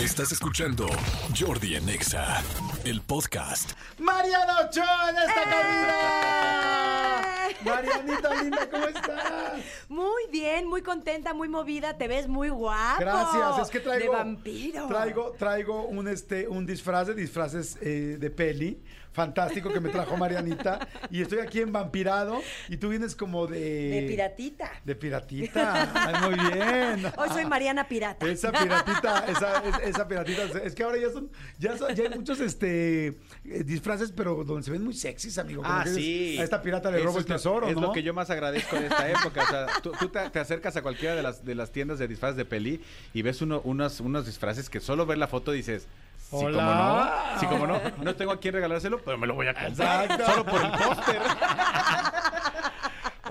Estás 0.00 0.32
escuchando 0.32 0.86
Jordi 1.38 1.76
en 1.76 1.88
Exa, 1.88 2.42
el 2.84 3.00
podcast. 3.00 3.72
Mariano 3.98 4.52
Ochoa 4.68 5.10
en 5.10 5.16
esta 5.16 5.42
¡Eh! 5.42 5.46
cabina. 7.62 7.76
Marianita 7.76 8.42
linda, 8.42 8.68
¿cómo 8.70 8.86
estás? 8.88 9.54
Muy 9.88 10.22
bien, 10.32 10.66
muy 10.66 10.82
contenta, 10.82 11.32
muy 11.32 11.48
movida, 11.48 11.96
te 11.96 12.08
ves 12.08 12.26
muy 12.26 12.48
guapo. 12.48 13.00
Gracias, 13.00 13.58
es 13.62 13.70
que 13.70 13.78
traigo 13.80 14.12
De 14.12 14.18
vampiro. 14.18 14.88
Traigo, 14.88 15.30
traigo 15.38 15.84
un 15.84 16.08
este 16.08 16.48
un 16.48 16.66
disfraz 16.66 17.06
de 17.06 17.14
disfraces 17.14 17.78
eh, 17.80 18.16
de 18.18 18.30
peli 18.30 18.82
fantástico 19.14 19.72
que 19.72 19.78
me 19.80 19.88
trajo 19.90 20.16
Marianita 20.16 20.86
y 21.08 21.22
estoy 21.22 21.38
aquí 21.38 21.60
en 21.60 21.72
vampirado 21.72 22.42
y 22.68 22.76
tú 22.76 22.88
vienes 22.88 23.14
como 23.14 23.46
de 23.46 23.60
De 23.60 24.04
piratita. 24.08 24.70
De 24.84 24.94
piratita. 24.96 25.90
Ay, 25.94 26.14
muy 26.28 26.50
bien. 26.52 27.06
Hoy 27.16 27.28
soy 27.30 27.46
Mariana 27.46 27.86
Pirata. 27.88 28.26
Esa 28.26 28.50
piratita, 28.50 29.24
esa, 29.28 29.62
es- 29.64 29.88
esa 29.94 30.08
piratita, 30.08 30.42
es 30.64 30.74
que 30.74 30.82
ahora 30.82 30.98
ya 30.98 31.10
son, 31.12 31.30
ya 31.58 31.78
son, 31.78 31.94
ya 31.94 32.04
hay 32.04 32.10
muchos 32.10 32.40
este 32.40 33.06
eh, 33.44 33.62
disfraces, 33.64 34.10
pero 34.12 34.42
donde 34.44 34.64
se 34.64 34.72
ven 34.72 34.82
muy 34.82 34.94
sexys, 34.94 35.38
amigo. 35.38 35.62
como 35.62 35.72
Ah, 35.74 35.84
sí. 35.86 36.36
A 36.38 36.42
esta 36.42 36.60
pirata 36.60 36.90
le 36.90 36.98
Eso 36.98 37.06
robo 37.06 37.18
el 37.18 37.22
es 37.24 37.28
lo- 37.30 37.34
tesoro, 37.36 37.68
Es 37.68 37.74
¿no? 37.76 37.80
lo 37.82 37.92
que 37.92 38.02
yo 38.02 38.12
más 38.12 38.30
agradezco 38.30 38.74
de 38.76 38.86
esta 38.88 39.08
época. 39.08 39.42
O 39.44 39.46
sea, 39.46 39.66
tú, 39.80 39.92
tú 39.98 40.08
te, 40.08 40.28
te 40.30 40.40
acercas 40.40 40.76
a 40.76 40.82
cualquiera 40.82 41.14
de 41.14 41.22
las, 41.22 41.44
de 41.44 41.54
las 41.54 41.70
tiendas 41.70 42.00
de 42.00 42.08
disfraces 42.08 42.36
de 42.36 42.44
peli 42.44 42.80
y 43.12 43.22
ves 43.22 43.40
uno, 43.42 43.60
unos, 43.64 44.00
unos 44.00 44.26
disfraces 44.26 44.68
que 44.68 44.80
solo 44.80 45.06
ver 45.06 45.18
la 45.18 45.28
foto 45.28 45.52
dices... 45.52 45.86
Sí, 46.38 46.44
como 46.44 46.58
Hola. 46.58 47.30
no, 47.34 47.40
sí, 47.40 47.46
como 47.46 47.66
no, 47.66 47.80
no 47.98 48.14
tengo 48.16 48.32
a 48.32 48.40
quién 48.40 48.54
regalárselo, 48.54 48.98
pero 49.04 49.16
me 49.18 49.26
lo 49.26 49.34
voy 49.34 49.46
a 49.48 49.54
comprar. 49.54 50.04
Exacto. 50.04 50.26
Solo 50.26 50.44
por 50.44 50.60
el 50.64 50.70
póster. 50.70 51.22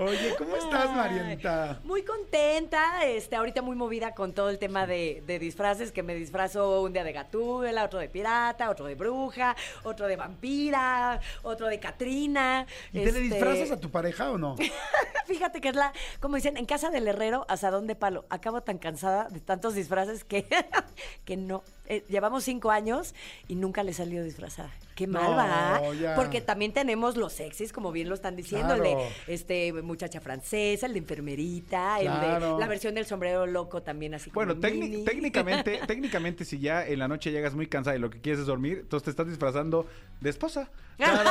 Oye, 0.00 0.34
¿cómo 0.38 0.56
estás, 0.56 0.88
Ay, 0.90 0.96
Marianita? 0.96 1.80
Muy 1.84 2.02
contenta, 2.02 3.04
este, 3.04 3.36
ahorita 3.36 3.62
muy 3.62 3.76
movida 3.76 4.14
con 4.14 4.32
todo 4.32 4.50
el 4.50 4.58
tema 4.58 4.86
de, 4.86 5.22
de 5.26 5.38
disfraces, 5.38 5.92
que 5.92 6.02
me 6.02 6.14
disfrazo 6.14 6.82
un 6.82 6.92
día 6.92 7.04
de 7.04 7.12
gatúbela, 7.12 7.84
otro 7.84 7.98
de 8.00 8.08
pirata, 8.08 8.70
otro 8.70 8.86
de 8.86 8.94
bruja, 8.96 9.54
otro 9.84 10.06
de 10.06 10.16
vampira, 10.16 11.20
otro 11.42 11.68
de 11.68 11.78
Catrina. 11.78 12.66
¿Y 12.92 12.98
te 12.98 13.04
le 13.04 13.08
este, 13.10 13.20
disfrazas 13.20 13.70
a 13.70 13.80
tu 13.80 13.90
pareja 13.90 14.30
o 14.30 14.38
no? 14.38 14.56
Fíjate 15.26 15.60
que 15.60 15.68
es 15.68 15.76
la, 15.76 15.92
como 16.20 16.36
dicen, 16.36 16.56
en 16.56 16.66
casa 16.66 16.90
del 16.90 17.06
herrero, 17.08 17.46
asadón 17.48 17.86
de 17.86 17.94
palo. 17.94 18.26
Acabo 18.30 18.62
tan 18.62 18.78
cansada 18.78 19.28
de 19.30 19.40
tantos 19.40 19.74
disfraces 19.74 20.24
que, 20.24 20.46
que 21.24 21.36
no. 21.36 21.62
Eh, 21.86 22.02
llevamos 22.08 22.44
cinco 22.44 22.70
años 22.70 23.14
y 23.46 23.56
nunca 23.56 23.82
le 23.82 23.92
salió 23.92 24.22
disfrazada. 24.24 24.70
Qué 24.94 25.06
mal 25.06 25.24
No, 25.24 25.36
va. 25.36 25.80
ya. 26.00 26.14
Porque 26.14 26.40
también 26.40 26.72
tenemos 26.72 27.16
los 27.16 27.32
sexys, 27.32 27.72
como 27.72 27.92
bien 27.92 28.08
lo 28.08 28.14
están 28.14 28.36
diciendo, 28.36 28.74
el 28.74 28.80
Claro. 28.80 28.98
de 29.26 29.34
este, 29.34 29.72
muchacha 29.84 30.20
francesa, 30.20 30.86
el 30.86 30.92
de 30.94 30.98
enfermerita, 30.98 32.00
el 32.00 32.06
de 32.06 32.58
la 32.58 32.66
versión 32.66 32.94
del 32.94 33.06
sombrero 33.06 33.46
loco 33.46 33.82
también 33.82 34.14
así 34.14 34.30
como 34.30 34.44
Bueno, 34.46 34.60
técni- 34.60 34.80
mini. 34.90 35.04
técnicamente, 35.04 35.80
técnicamente, 35.86 36.44
si 36.44 36.58
ya 36.58 36.86
en 36.86 36.98
la 36.98 37.08
noche 37.08 37.30
llegas 37.30 37.54
muy 37.54 37.66
cansada 37.66 37.96
y 37.96 38.00
lo 38.00 38.10
que 38.10 38.20
quieres 38.20 38.40
es 38.40 38.46
dormir, 38.46 38.78
entonces 38.82 39.04
te 39.04 39.10
estás 39.10 39.28
disfrazando 39.28 39.86
de 40.20 40.30
esposa. 40.30 40.68
Claro. 40.96 41.30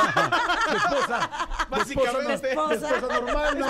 De 0.70 0.76
esposa. 0.76 1.30
Básicamente. 1.70 2.46
De 2.46 2.48
esposa, 2.50 2.88
de 2.88 2.94
esposa 2.96 3.20
normal, 3.20 3.58
¿no? 3.58 3.66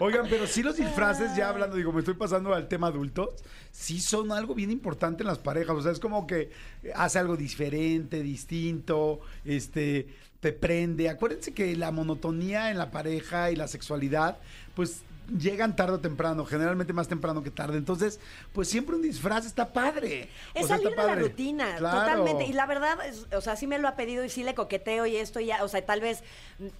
Oigan, 0.00 0.26
pero 0.28 0.46
sí 0.46 0.62
los 0.62 0.76
disfraces, 0.76 1.34
ya 1.36 1.48
hablando, 1.48 1.76
digo, 1.76 1.92
me 1.92 2.00
estoy 2.00 2.14
pasando 2.14 2.54
al 2.54 2.68
tema 2.68 2.86
adultos, 2.88 3.30
sí 3.72 4.00
son 4.00 4.30
algo 4.32 4.54
bien 4.54 4.70
importante 4.70 5.22
en 5.22 5.26
las 5.26 5.38
parejas. 5.38 5.76
O 5.76 5.82
sea, 5.82 5.90
es 5.92 5.98
como 5.98 6.26
que 6.26 6.50
hace 6.94 7.18
algo 7.18 7.36
diferente, 7.36 8.22
distinto, 8.22 9.20
este, 9.44 10.08
te 10.40 10.52
prende. 10.52 11.08
Acuérdense 11.08 11.52
que 11.52 11.74
la 11.76 11.90
monotonía 11.90 12.70
en 12.70 12.78
la 12.78 12.90
pareja 12.90 13.50
y 13.50 13.56
la 13.56 13.68
sexualidad, 13.68 14.38
pues 14.74 15.02
llegan 15.38 15.76
tarde 15.76 15.92
o 15.94 16.00
temprano, 16.00 16.46
generalmente 16.46 16.92
más 16.94 17.06
temprano 17.08 17.42
que 17.42 17.50
tarde. 17.50 17.76
Entonces, 17.76 18.18
pues 18.54 18.68
siempre 18.68 18.94
un 18.96 19.02
disfraz 19.02 19.44
está 19.44 19.72
padre. 19.72 20.30
Es 20.54 20.64
O 20.64 20.68
sea, 20.68 20.76
salir 20.78 20.90
de 20.96 20.96
la 21.06 21.14
rutina, 21.16 21.76
Claro. 21.76 21.98
totalmente. 22.00 22.44
Y 22.46 22.52
la 22.54 22.64
verdad, 22.66 23.04
es- 23.06 23.26
o 23.34 23.40
sea, 23.42 23.54
sí 23.56 23.66
me 23.66 23.78
lo 23.78 23.88
ha 23.88 23.96
pedido 23.96 24.24
y 24.24 24.30
sí 24.30 24.42
le 24.42 24.54
coqueteo 24.54 25.04
y 25.06 25.16
esto 25.16 25.38
ya, 25.40 25.62
o 25.64 25.68
sea, 25.68 25.84
tal 25.84 26.00
vez, 26.00 26.22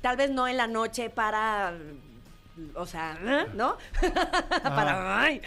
tal 0.00 0.16
vez 0.16 0.30
no 0.30 0.48
en 0.48 0.56
la 0.56 0.66
noche 0.66 1.10
para, 1.10 1.74
o 2.74 2.86
sea. 2.86 3.18
¿no? 3.54 3.76
para, 4.62 5.20
ay. 5.22 5.40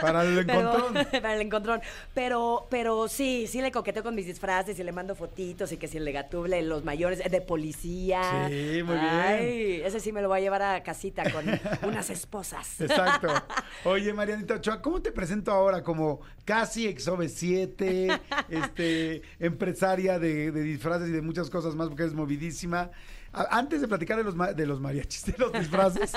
Para 0.00 0.22
el 0.22 0.46
Pero- 0.46 0.60
encontrón. 0.76 1.06
para 1.22 1.34
el 1.34 1.40
encontrón. 1.42 1.80
Pero, 2.14 2.66
pero 2.70 3.08
sí, 3.08 3.46
sí 3.46 3.60
le 3.60 3.70
coqueteo 3.72 4.02
con 4.02 4.14
mis 4.14 4.26
disfraces 4.26 4.78
y 4.78 4.84
le 4.84 4.92
mando 4.92 5.14
fotitos 5.14 5.72
y 5.72 5.76
que 5.76 5.88
si 5.88 5.98
el 5.98 6.04
de 6.04 6.12
Gatúbela, 6.12 6.60
los 6.62 6.84
mayores, 6.84 7.18
de 7.30 7.40
policía. 7.40 8.46
Sí, 8.48 8.82
muy 8.82 8.94
bien. 8.94 9.06
Ay, 9.06 9.80
ese 9.84 10.00
sí 10.00 10.12
me 10.12 10.22
lo 10.22 10.28
voy 10.28 10.38
a 10.38 10.42
llevar 10.42 10.62
a 10.62 10.82
casita 10.82 11.24
con 11.30 11.44
unas 11.88 12.10
esposas. 12.10 12.80
Exacto. 12.80 13.28
Oye, 13.84 14.12
Marianita 14.12 14.54
Ochoa, 14.54 14.80
¿cómo 14.82 15.00
te 15.02 15.12
presento 15.12 15.52
ahora? 15.52 15.82
Como 15.82 16.20
casi 16.44 16.86
exove 16.86 17.28
7, 17.28 18.08
este, 18.48 19.22
empresaria 19.38 20.18
de, 20.18 20.50
de 20.52 20.62
disfraces 20.62 21.08
y 21.08 21.12
de 21.12 21.22
muchas 21.22 21.50
cosas 21.50 21.74
más, 21.74 21.88
porque 21.88 22.02
eres 22.04 22.14
movidísima. 22.14 22.90
Antes 23.50 23.80
de 23.82 23.88
platicar 23.88 24.16
de 24.16 24.24
los, 24.24 24.34
ma- 24.34 24.52
de 24.52 24.66
los 24.66 24.80
mariachis, 24.80 25.26
de 25.26 25.34
los 25.38 25.52
disfraces, 25.52 26.12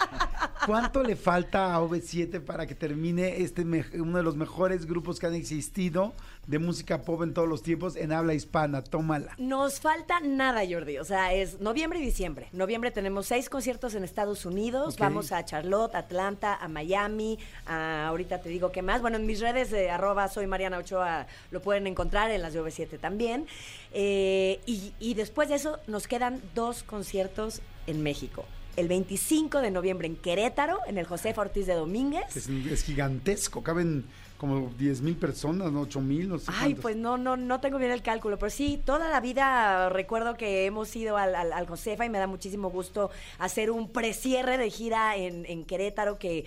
¿cuánto 0.66 1.02
le 1.02 1.16
falta 1.16 1.74
a 1.74 1.80
OV7 1.80 2.40
para 2.40 2.66
que 2.66 2.74
termine 2.74 3.42
este 3.42 3.64
me- 3.64 3.84
uno 3.94 4.16
de 4.18 4.22
los 4.24 4.36
mejores 4.36 4.86
grupos 4.86 5.18
que 5.18 5.26
han 5.26 5.34
existido 5.34 6.14
de 6.46 6.58
música 6.58 7.02
pop 7.02 7.22
en 7.22 7.32
todos 7.34 7.48
los 7.48 7.62
tiempos 7.62 7.96
en 7.96 8.12
habla 8.12 8.34
hispana? 8.34 8.82
Tómala. 8.82 9.34
Nos 9.38 9.80
falta 9.80 10.20
nada, 10.20 10.62
Jordi. 10.68 10.98
O 10.98 11.04
sea, 11.04 11.32
es 11.34 11.60
noviembre 11.60 11.98
y 11.98 12.02
diciembre. 12.02 12.48
Noviembre 12.52 12.90
tenemos 12.90 13.26
seis 13.26 13.48
conciertos 13.48 13.94
en 13.94 14.04
Estados 14.04 14.44
Unidos. 14.46 14.96
Vamos 14.98 15.32
a 15.32 15.44
Charlotte, 15.44 15.94
Atlanta, 15.94 16.54
a 16.54 16.68
Miami. 16.68 17.38
a- 17.66 18.06
ahorita 18.08 18.40
te 18.40 18.48
digo 18.48 18.70
qué 18.72 18.82
más. 18.82 19.00
Bueno, 19.00 19.16
en 19.16 19.26
mis 19.26 19.40
redes 19.40 19.70
de 19.70 19.90
arroba 19.90 20.28
soy 20.28 20.46
Mariana 20.46 20.78
Ochoa 20.78 21.26
lo 21.50 21.60
pueden 21.62 21.86
encontrar 21.86 22.30
en 22.30 22.42
las 22.42 22.52
de 22.52 22.60
OV7 22.62 22.98
también. 22.98 23.46
Eh, 23.92 24.60
y, 24.66 24.92
y 24.98 25.14
después 25.14 25.48
de 25.48 25.54
eso 25.56 25.78
nos 25.86 26.06
quedan 26.08 26.40
dos 26.54 26.82
conciertos 26.82 27.60
en 27.86 28.02
México. 28.02 28.44
El 28.76 28.88
25 28.88 29.60
de 29.60 29.70
noviembre 29.70 30.06
en 30.08 30.16
Querétaro, 30.16 30.78
en 30.86 30.98
el 30.98 31.06
Josefa 31.06 31.42
Ortiz 31.42 31.66
de 31.66 31.74
Domínguez. 31.74 32.36
Es, 32.36 32.48
es 32.48 32.82
gigantesco, 32.84 33.62
caben 33.62 34.04
como 34.36 34.70
10 34.78 35.00
mil 35.02 35.16
personas, 35.16 35.70
¿no? 35.72 35.82
8 35.82 36.00
mil, 36.00 36.28
no 36.28 36.38
sé 36.38 36.46
Ay, 36.48 36.58
cuántos. 36.74 36.82
pues 36.82 36.96
no, 36.96 37.16
no, 37.16 37.36
no 37.36 37.60
tengo 37.60 37.78
bien 37.78 37.92
el 37.92 38.02
cálculo, 38.02 38.38
pero 38.38 38.50
sí, 38.50 38.80
toda 38.84 39.08
la 39.08 39.20
vida 39.20 39.88
recuerdo 39.88 40.36
que 40.36 40.66
hemos 40.66 40.94
ido 40.96 41.16
al, 41.16 41.34
al, 41.34 41.52
al 41.52 41.66
Josefa 41.66 42.04
y 42.04 42.10
me 42.10 42.18
da 42.18 42.26
muchísimo 42.26 42.68
gusto 42.70 43.10
hacer 43.38 43.70
un 43.70 43.88
precierre 43.88 44.58
de 44.58 44.70
gira 44.70 45.16
en, 45.16 45.46
en 45.46 45.64
Querétaro 45.64 46.18
que 46.18 46.46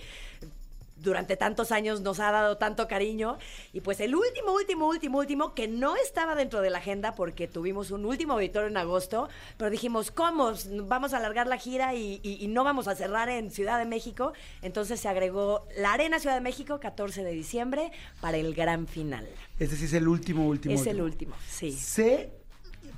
durante 1.01 1.37
tantos 1.37 1.71
años 1.71 2.01
nos 2.01 2.19
ha 2.19 2.31
dado 2.31 2.57
tanto 2.57 2.87
cariño. 2.87 3.37
Y 3.73 3.81
pues 3.81 3.99
el 3.99 4.15
último, 4.15 4.53
último, 4.53 4.87
último, 4.87 5.17
último, 5.19 5.53
que 5.53 5.67
no 5.67 5.95
estaba 5.95 6.35
dentro 6.35 6.61
de 6.61 6.69
la 6.69 6.79
agenda 6.79 7.13
porque 7.15 7.47
tuvimos 7.47 7.91
un 7.91 8.05
último 8.05 8.33
auditorio 8.33 8.67
en 8.67 8.77
agosto, 8.77 9.29
pero 9.57 9.69
dijimos, 9.69 10.11
¿cómo? 10.11 10.53
Vamos 10.85 11.13
a 11.13 11.17
alargar 11.17 11.47
la 11.47 11.57
gira 11.57 11.93
y, 11.93 12.19
y- 12.23 12.43
y 12.43 12.47
no 12.47 12.63
vamos 12.63 12.87
a 12.87 12.95
cerrar 12.95 13.29
en 13.29 13.51
Ciudad 13.51 13.77
de 13.79 13.85
México. 13.85 14.33
Entonces 14.61 14.99
se 14.99 15.07
agregó 15.07 15.67
la 15.77 15.93
Arena 15.93 16.19
Ciudad 16.19 16.35
de 16.35 16.41
México, 16.41 16.79
14 16.79 17.23
de 17.23 17.31
diciembre, 17.31 17.91
para 18.21 18.37
el 18.37 18.53
gran 18.53 18.87
final. 18.87 19.27
Ese 19.59 19.75
sí 19.75 19.85
es 19.85 19.93
el 19.93 20.07
último, 20.07 20.47
último. 20.47 20.73
Es 20.75 20.81
el 20.87 21.01
último. 21.01 21.07
último, 21.07 21.35
sí. 21.49 21.71
Sé 21.71 22.31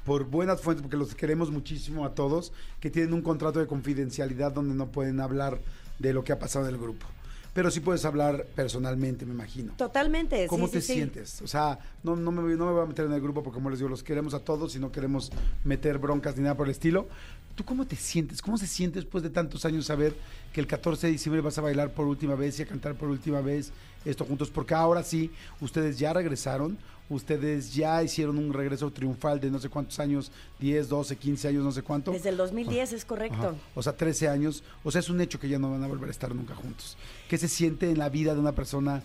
por 0.06 0.24
buenas 0.26 0.62
fuentes, 0.62 0.82
porque 0.82 0.98
los 0.98 1.14
queremos 1.14 1.52
muchísimo 1.52 2.04
a 2.06 2.16
todos, 2.16 2.52
que 2.80 2.90
tienen 2.90 3.14
un 3.14 3.22
contrato 3.22 3.60
de 3.60 3.68
confidencialidad 3.68 4.52
donde 4.52 4.74
no 4.74 4.88
pueden 4.92 5.20
hablar 5.20 5.60
de 6.00 6.14
lo 6.14 6.24
que 6.24 6.32
ha 6.32 6.40
pasado 6.40 6.68
en 6.68 6.74
el 6.76 6.80
grupo. 6.82 7.06
Pero 7.54 7.72
sí 7.72 7.80
puedes 7.80 8.06
hablar 8.06 8.46
personalmente, 8.56 9.26
me 9.26 9.34
imagino. 9.34 9.74
Totalmente. 9.76 10.48
¿Cómo 10.48 10.68
sí, 10.68 10.74
te 10.74 10.82
sí, 10.82 10.88
sí. 10.88 10.94
sientes? 10.94 11.42
O 11.42 11.48
sea, 11.48 11.80
no, 12.04 12.16
no, 12.16 12.32
me, 12.32 12.42
no 12.56 12.66
me 12.66 12.72
voy 12.72 12.84
a 12.84 12.86
meter 12.86 13.06
en 13.06 13.14
el 13.14 13.22
grupo 13.22 13.44
porque, 13.44 13.56
como 13.56 13.70
les 13.70 13.80
digo, 13.80 13.90
los 13.90 14.04
queremos 14.04 14.34
a 14.34 14.40
todos 14.40 14.76
y 14.76 14.80
no 14.80 14.92
queremos 14.92 15.32
meter 15.64 15.98
broncas 15.98 16.38
ni 16.38 16.44
nada 16.44 16.56
por 16.56 16.68
el 16.68 16.72
estilo. 16.72 17.08
¿Tú 17.56 17.66
cómo 17.66 17.86
te 17.86 17.96
sientes? 17.96 18.42
¿Cómo 18.42 18.58
se 18.58 18.68
siente 18.68 19.00
después 19.00 19.24
de 19.24 19.30
tantos 19.30 19.66
años 19.66 19.86
saber 19.86 20.16
que 20.54 20.62
el 20.62 20.68
14 20.68 21.08
de 21.08 21.12
diciembre 21.14 21.42
vas 21.42 21.58
a 21.58 21.62
bailar 21.62 21.92
por 21.92 22.08
última 22.08 22.36
vez 22.36 22.58
y 22.60 22.64
a 22.64 22.66
cantar 22.66 22.96
por 22.96 23.10
última 23.10 23.42
vez 23.42 23.72
esto 24.06 24.24
juntos? 24.24 24.50
Porque 24.50 24.74
ahora 24.74 25.04
sí, 25.04 25.32
ustedes 25.60 26.00
ya 26.00 26.14
regresaron, 26.14 26.78
ustedes 27.10 27.74
ya 27.74 28.02
hicieron 28.04 28.38
un 28.38 28.54
regreso 28.54 28.92
triunfal 28.92 29.40
de 29.40 29.50
no 29.50 29.60
sé 29.60 29.70
cuántos 29.70 30.00
años, 30.00 30.32
10, 30.60 30.90
12, 30.90 31.16
15 31.16 31.48
años, 31.48 31.64
no 31.64 31.72
sé 31.72 31.82
cuánto. 31.82 32.12
Desde 32.12 32.30
el 32.30 32.38
2010 32.38 32.94
es 32.94 33.06
correcto. 33.06 33.50
Ajá. 33.50 33.56
O 33.76 33.84
sea, 33.84 33.96
13 33.96 34.30
años. 34.30 34.64
O 34.84 34.92
sea, 34.92 35.00
es 35.00 35.10
un 35.10 35.20
hecho 35.20 35.40
que 35.40 35.50
ya 35.50 35.60
no 35.60 35.72
van 35.72 35.84
a 35.84 35.88
volver 35.88 36.10
a 36.10 36.12
estar 36.12 36.34
nunca 36.34 36.56
juntos. 36.56 36.98
¿Qué 37.28 37.38
se 37.38 37.48
siente 37.48 37.90
en 37.90 37.98
la 37.98 38.10
vida 38.10 38.34
de 38.34 38.40
una 38.40 38.54
persona, 38.54 39.02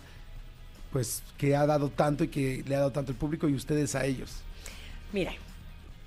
pues, 0.93 1.23
que 1.39 1.56
ha 1.56 1.67
dado 1.67 1.89
tanto 1.89 2.25
y 2.25 2.29
que 2.29 2.62
le 2.67 2.75
ha 2.75 2.81
dado 2.81 2.93
tanto 2.93 3.12
el 3.12 3.19
público 3.19 3.49
y 3.49 3.55
ustedes 3.55 3.95
a 3.95 4.05
ellos? 4.05 4.43
Mira, 5.12 5.33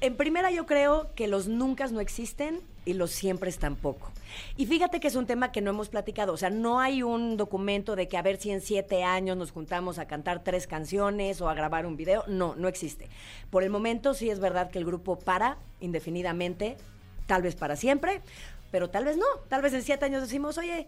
en 0.01 0.15
primera 0.15 0.51
yo 0.51 0.65
creo 0.65 1.13
que 1.15 1.27
los 1.27 1.47
nunca 1.47 1.87
no 1.87 1.99
existen 1.99 2.61
y 2.85 2.93
los 2.93 3.11
siempre 3.11 3.51
tampoco. 3.51 4.11
Y 4.55 4.65
fíjate 4.65 4.99
que 4.99 5.07
es 5.07 5.15
un 5.15 5.25
tema 5.25 5.51
que 5.51 5.61
no 5.61 5.71
hemos 5.71 5.89
platicado, 5.89 6.33
o 6.33 6.37
sea, 6.37 6.49
no 6.49 6.79
hay 6.79 7.01
un 7.03 7.37
documento 7.37 7.95
de 7.95 8.07
que 8.07 8.17
a 8.17 8.21
ver 8.21 8.37
si 8.37 8.51
en 8.51 8.61
siete 8.61 9.03
años 9.03 9.35
nos 9.35 9.51
juntamos 9.51 9.99
a 9.99 10.05
cantar 10.05 10.43
tres 10.43 10.67
canciones 10.67 11.41
o 11.41 11.49
a 11.49 11.53
grabar 11.53 11.85
un 11.85 11.97
video, 11.97 12.23
no, 12.27 12.55
no 12.55 12.67
existe. 12.67 13.09
Por 13.49 13.63
el 13.63 13.69
momento 13.69 14.13
sí 14.13 14.29
es 14.29 14.39
verdad 14.39 14.69
que 14.69 14.79
el 14.79 14.85
grupo 14.85 15.17
para 15.17 15.57
indefinidamente, 15.79 16.77
tal 17.25 17.41
vez 17.41 17.55
para 17.55 17.75
siempre, 17.75 18.21
pero 18.71 18.89
tal 18.89 19.05
vez 19.05 19.17
no, 19.17 19.25
tal 19.49 19.61
vez 19.61 19.73
en 19.73 19.83
siete 19.83 20.05
años 20.05 20.21
decimos, 20.21 20.57
oye, 20.57 20.87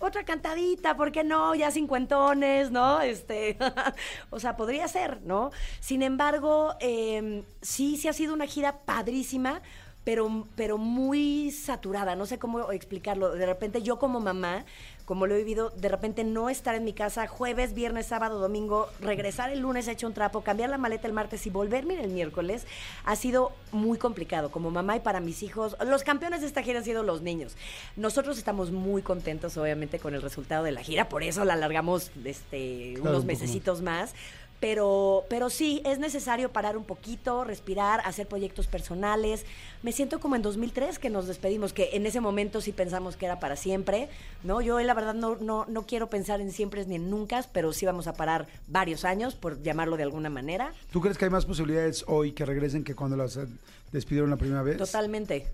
otra 0.00 0.24
cantadita, 0.24 0.96
¿por 0.96 1.12
qué 1.12 1.24
no? 1.24 1.54
Ya 1.54 1.70
cincuentones, 1.70 2.70
¿no? 2.70 3.00
Este, 3.00 3.56
o 4.30 4.40
sea, 4.40 4.56
podría 4.56 4.88
ser, 4.88 5.22
¿no? 5.22 5.50
Sin 5.80 6.02
embargo, 6.02 6.74
eh, 6.80 7.44
sí, 7.62 7.96
sí 7.96 8.08
ha 8.08 8.12
sido 8.12 8.34
una 8.34 8.46
gira 8.46 8.80
padrísima, 8.84 9.62
pero, 10.04 10.46
pero 10.54 10.76
muy 10.76 11.50
saturada, 11.50 12.14
no 12.14 12.26
sé 12.26 12.38
cómo 12.38 12.70
explicarlo. 12.72 13.34
De 13.34 13.46
repente 13.46 13.82
yo 13.82 13.98
como 13.98 14.20
mamá, 14.20 14.64
como 15.04 15.26
lo 15.26 15.34
he 15.34 15.38
vivido, 15.38 15.70
de 15.70 15.88
repente 15.88 16.24
no 16.24 16.48
estar 16.48 16.74
en 16.74 16.84
mi 16.84 16.92
casa 16.92 17.26
jueves, 17.26 17.74
viernes, 17.74 18.06
sábado, 18.06 18.38
domingo, 18.38 18.88
regresar 19.00 19.50
el 19.50 19.60
lunes 19.60 19.86
hecho 19.88 20.06
un 20.06 20.14
trapo, 20.14 20.42
cambiar 20.42 20.70
la 20.70 20.78
maleta 20.78 21.06
el 21.06 21.12
martes 21.12 21.46
y 21.46 21.50
volverme 21.50 22.02
el 22.02 22.10
miércoles, 22.10 22.66
ha 23.04 23.16
sido 23.16 23.52
muy 23.72 23.98
complicado 23.98 24.50
como 24.50 24.70
mamá 24.70 24.96
y 24.96 25.00
para 25.00 25.20
mis 25.20 25.42
hijos. 25.42 25.76
Los 25.84 26.04
campeones 26.04 26.40
de 26.40 26.46
esta 26.46 26.62
gira 26.62 26.78
han 26.78 26.84
sido 26.84 27.02
los 27.02 27.22
niños. 27.22 27.54
Nosotros 27.96 28.38
estamos 28.38 28.70
muy 28.70 29.02
contentos, 29.02 29.56
obviamente, 29.56 29.98
con 29.98 30.14
el 30.14 30.22
resultado 30.22 30.64
de 30.64 30.72
la 30.72 30.82
gira, 30.82 31.08
por 31.08 31.22
eso 31.22 31.44
la 31.44 31.54
alargamos 31.54 32.10
este, 32.24 32.94
Claro, 32.94 33.02
un 33.02 33.08
unos 33.08 33.22
poco 33.22 33.26
mesecitos 33.26 33.82
más. 33.82 34.14
Pero, 34.60 35.24
pero 35.28 35.50
sí, 35.50 35.82
es 35.84 35.98
necesario 35.98 36.50
parar 36.50 36.76
un 36.78 36.84
poquito, 36.84 37.44
respirar, 37.44 38.00
hacer 38.06 38.26
proyectos 38.26 38.66
personales. 38.66 39.44
Me 39.82 39.92
siento 39.92 40.20
como 40.20 40.36
en 40.36 40.42
2003 40.42 40.98
que 40.98 41.10
nos 41.10 41.26
despedimos, 41.26 41.74
que 41.74 41.90
en 41.92 42.06
ese 42.06 42.20
momento 42.20 42.62
sí 42.62 42.72
pensamos 42.72 43.16
que 43.16 43.26
era 43.26 43.38
para 43.40 43.56
siempre, 43.56 44.08
¿no? 44.42 44.62
Yo 44.62 44.80
la 44.80 44.94
verdad 44.94 45.12
no, 45.12 45.36
no, 45.36 45.66
no 45.68 45.82
quiero 45.86 46.08
pensar 46.08 46.40
en 46.40 46.50
siempre 46.50 46.84
ni 46.86 46.94
en 46.94 47.10
nunca, 47.10 47.44
pero 47.52 47.74
sí 47.74 47.84
vamos 47.84 48.06
a 48.06 48.14
parar 48.14 48.46
varios 48.66 49.04
años, 49.04 49.34
por 49.34 49.60
llamarlo 49.62 49.98
de 49.98 50.04
alguna 50.04 50.30
manera. 50.30 50.72
¿Tú 50.90 51.02
crees 51.02 51.18
que 51.18 51.26
hay 51.26 51.30
más 51.30 51.44
posibilidades 51.44 52.04
hoy 52.08 52.32
que 52.32 52.46
regresen 52.46 52.84
que 52.84 52.94
cuando 52.94 53.16
las 53.18 53.36
eh, 53.36 53.46
despidieron 53.92 54.30
la 54.30 54.36
primera 54.36 54.62
vez? 54.62 54.78
Totalmente, 54.78 55.46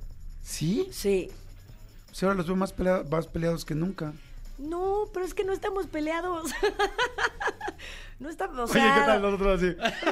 ¿Sí? 0.43 0.89
sí. 0.93 1.31
Sí, 2.13 2.25
ahora 2.27 2.37
los 2.37 2.47
veo 2.47 2.55
más, 2.57 2.73
pelea- 2.77 3.03
más 3.11 3.27
peleados 3.27 3.65
que 3.65 3.75
nunca. 3.75 4.13
No, 4.59 5.05
pero 5.13 5.25
es 5.25 5.33
que 5.35 5.43
no 5.43 5.53
estamos 5.53 5.87
peleados. 5.89 6.51
no 8.21 8.29
estamos, 8.29 8.71
o 8.71 8.73
Oye. 8.73 8.83
¿qué 8.83 9.01
tal 9.07 9.23
nosotros 9.23 9.61
así? 9.63 9.75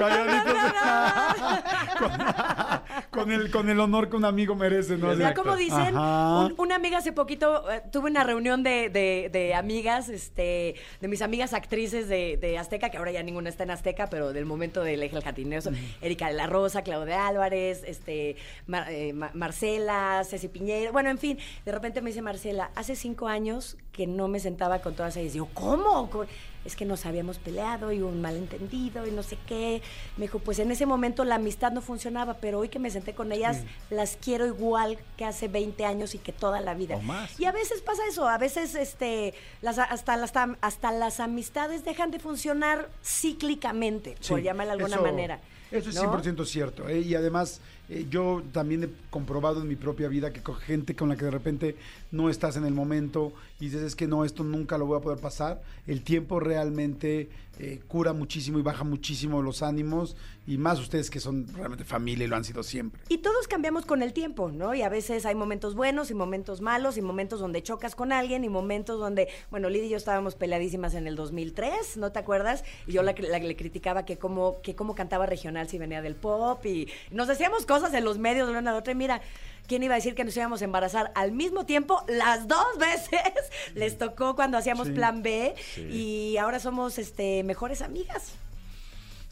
Con, 1.99 2.11
con 3.11 3.33
el, 3.33 3.51
con 3.51 3.69
el 3.69 3.81
honor 3.81 4.09
que 4.09 4.17
un 4.17 4.25
amigo 4.25 4.55
merece, 4.55 4.97
¿no? 4.97 5.11
Así. 5.11 5.23
cómo 5.35 5.57
dicen, 5.57 5.97
un- 5.97 6.55
una 6.57 6.77
amiga 6.77 6.99
hace 6.99 7.13
poquito, 7.13 7.71
eh, 7.71 7.83
tuve 7.93 8.11
una 8.11 8.25
reunión 8.25 8.63
de, 8.63 8.89
de- 8.91 9.29
de 9.33 9.55
amigas, 9.55 10.09
este, 10.09 10.75
de 11.01 11.09
mis 11.09 11.23
amigas 11.23 11.53
actrices 11.55 12.09
de, 12.09 12.37
de 12.41 12.59
Azteca, 12.59 12.91
que 12.91 12.97
ahora 12.99 13.11
ya 13.13 13.23
ninguna 13.23 13.49
está 13.49 13.65
en 13.65 13.71
Azteca, 13.71 14.09
pero 14.09 14.33
del 14.33 14.47
momento 14.47 14.83
del 14.83 15.03
eje 15.03 15.15
del 15.15 15.25
jatineo, 15.25 15.61
son 15.61 15.77
Erika 16.01 16.29
de 16.29 16.35
la 16.35 16.47
Rosa, 16.47 16.83
Claudia 16.83 17.27
Álvarez, 17.27 17.83
este, 17.87 18.37
Mar- 18.67 18.87
eh, 18.91 19.13
Ma- 19.13 19.31
Marcela, 19.35 20.23
Ceci 20.25 20.49
Piñero, 20.49 20.93
bueno, 20.93 21.11
en 21.11 21.19
fin, 21.19 21.39
de 21.65 21.73
repente 21.73 22.01
me 22.01 22.11
dice 22.11 22.23
Marcela, 22.23 22.71
hace 22.75 22.97
cinco 22.97 23.29
años 23.29 23.77
que 23.93 24.07
no 24.07 24.29
me 24.29 24.39
sentaba 24.41 24.79
con 24.79 24.95
todas 24.95 25.17
ellas. 25.17 25.33
Digo, 25.33 25.49
¿cómo? 25.55 26.09
¿Cómo? 26.11 26.25
Es 26.65 26.77
que 26.77 26.85
nos 26.85 27.07
habíamos 27.07 27.39
peleado 27.39 27.93
y 27.93 28.03
un 28.03 28.21
malentendido 28.21 29.07
y 29.07 29.11
no 29.11 29.23
sé 29.23 29.39
qué. 29.47 29.81
Me 30.17 30.23
dijo, 30.27 30.39
pues 30.39 30.59
en 30.59 30.71
ese 30.71 30.85
momento 30.87 31.25
la 31.25 31.37
amistad 31.37 31.73
no 31.73 31.81
funcionaba, 31.81 32.35
pero 32.35 32.59
hoy 32.59 32.69
que 32.69 32.79
me 32.79 32.91
senté 32.91 33.15
con 33.15 33.33
ellas, 33.33 33.63
las 33.91 34.17
quiero 34.21 34.47
igual 34.47 34.99
que 35.17 35.25
hace 35.25 35.49
20 35.49 35.85
años 35.85 36.15
y 36.15 36.19
que 36.19 36.33
toda 36.33 36.61
la 36.61 36.75
vida. 36.75 36.97
O 36.97 37.01
más. 37.01 37.39
Y 37.41 37.45
a 37.47 37.53
veces 37.53 37.81
pasa 37.81 38.03
eso, 38.09 38.29
a 38.29 38.39
veces 38.39 38.75
este, 38.75 39.35
las, 39.63 39.79
hasta, 39.79 40.17
las, 40.17 40.33
hasta 40.61 40.93
las 40.93 41.21
amistades 41.21 41.85
dejan 41.85 42.11
de 42.11 42.19
funcionar 42.19 42.89
cíclicamente, 43.05 44.17
por 44.29 44.41
llamarla 44.43 44.77
de 44.77 44.83
alguna 44.83 44.97
eso- 44.97 45.05
manera. 45.05 45.41
Eso 45.71 45.91
es 45.91 45.97
¿no? 45.97 46.13
100% 46.23 46.47
cierto. 46.47 46.89
¿eh? 46.89 47.01
Y 47.01 47.15
además, 47.15 47.61
eh, 47.89 48.07
yo 48.11 48.43
también 48.53 48.85
he 48.85 48.89
comprobado 49.11 49.63
en 49.63 49.69
mi 49.69 49.77
propia 49.77 50.09
vida 50.09 50.33
que 50.33 50.43
con 50.43 50.57
gente 50.57 50.95
con 50.97 51.09
la 51.09 51.17
que 51.17 51.25
de 51.25 51.31
repente 51.31 51.77
no 52.11 52.29
estás 52.31 52.57
en 52.57 52.65
el 52.65 52.75
momento 52.75 53.33
y 53.61 53.67
dices, 53.67 53.83
es 53.83 53.97
que 53.97 54.07
no, 54.07 54.25
esto 54.25 54.45
nunca 54.45 54.79
lo 54.79 54.87
voy 54.87 54.99
a 54.99 55.01
poder 55.03 55.19
pasar, 55.19 55.63
el 55.87 56.03
tiempo 56.03 56.41
realmente 56.41 57.29
eh, 57.59 57.81
cura 57.89 58.13
muchísimo 58.13 58.59
y 58.59 58.63
baja 58.63 58.85
muchísimo 58.85 59.43
los 59.43 59.63
ánimos 59.63 60.17
y 60.47 60.59
más 60.59 60.79
ustedes 60.79 61.11
que 61.11 61.19
son 61.21 61.47
realmente 61.55 61.85
familia 61.85 62.25
y 62.25 62.29
lo 62.29 62.37
han 62.37 62.45
sido 62.45 62.63
siempre. 62.63 63.03
Y 63.09 63.19
todos 63.19 63.49
cambiamos 63.49 63.85
con 63.85 64.03
el 64.03 64.13
tiempo, 64.13 64.51
¿no? 64.53 64.75
Y 64.75 64.83
a 64.83 64.89
veces 64.89 65.27
hay 65.27 65.35
momentos 65.35 65.75
buenos 65.75 66.11
y 66.11 66.15
momentos 66.15 66.61
malos 66.61 66.97
y 66.97 67.03
momentos 67.03 67.41
donde 67.41 67.63
chocas 67.63 67.95
con 67.97 68.13
alguien 68.13 68.45
y 68.45 68.49
momentos 68.49 68.99
donde, 69.01 69.29
bueno, 69.51 69.69
Lidia 69.69 69.87
y 69.87 69.91
yo 69.91 69.97
estábamos 69.97 70.37
peleadísimas 70.37 70.95
en 70.95 71.07
el 71.09 71.17
2003, 71.17 71.97
¿no 71.97 72.13
te 72.13 72.19
acuerdas? 72.21 72.65
Y 72.87 72.93
yo 72.93 73.03
la, 73.03 73.15
la- 73.19 73.39
le 73.41 73.57
criticaba 73.57 74.05
que 74.05 74.17
cómo, 74.19 74.61
que 74.63 74.75
cómo 74.77 74.95
cantaba 74.95 75.27
regional 75.27 75.69
si 75.69 75.79
venía 75.79 76.01
del 76.01 76.15
pop 76.15 76.65
y 76.65 76.89
nos 77.11 77.27
decíamos 77.29 77.67
cosas 77.67 77.78
en 77.95 78.05
los 78.05 78.19
medios 78.19 78.47
de 78.47 78.53
una 78.57 78.71
a 78.71 78.73
la 78.73 78.79
otra 78.79 78.93
y 78.93 78.97
mira... 78.97 79.21
¿Quién 79.67 79.83
iba 79.83 79.93
a 79.93 79.97
decir 79.97 80.15
que 80.15 80.25
nos 80.25 80.35
íbamos 80.35 80.63
a 80.63 80.65
embarazar 80.65 81.13
al 81.15 81.31
mismo 81.31 81.67
tiempo 81.67 82.03
las 82.09 82.49
dos 82.49 82.65
veces? 82.79 83.21
Les 83.75 83.99
tocó 83.99 84.35
cuando 84.35 84.57
hacíamos 84.57 84.87
Sí. 84.87 84.95
plan 84.95 85.23
B 85.23 85.55
y 85.77 86.39
ahora 86.39 86.59
somos 86.59 86.97
este 86.99 87.43
mejores 87.45 87.83
amigas. 87.83 88.33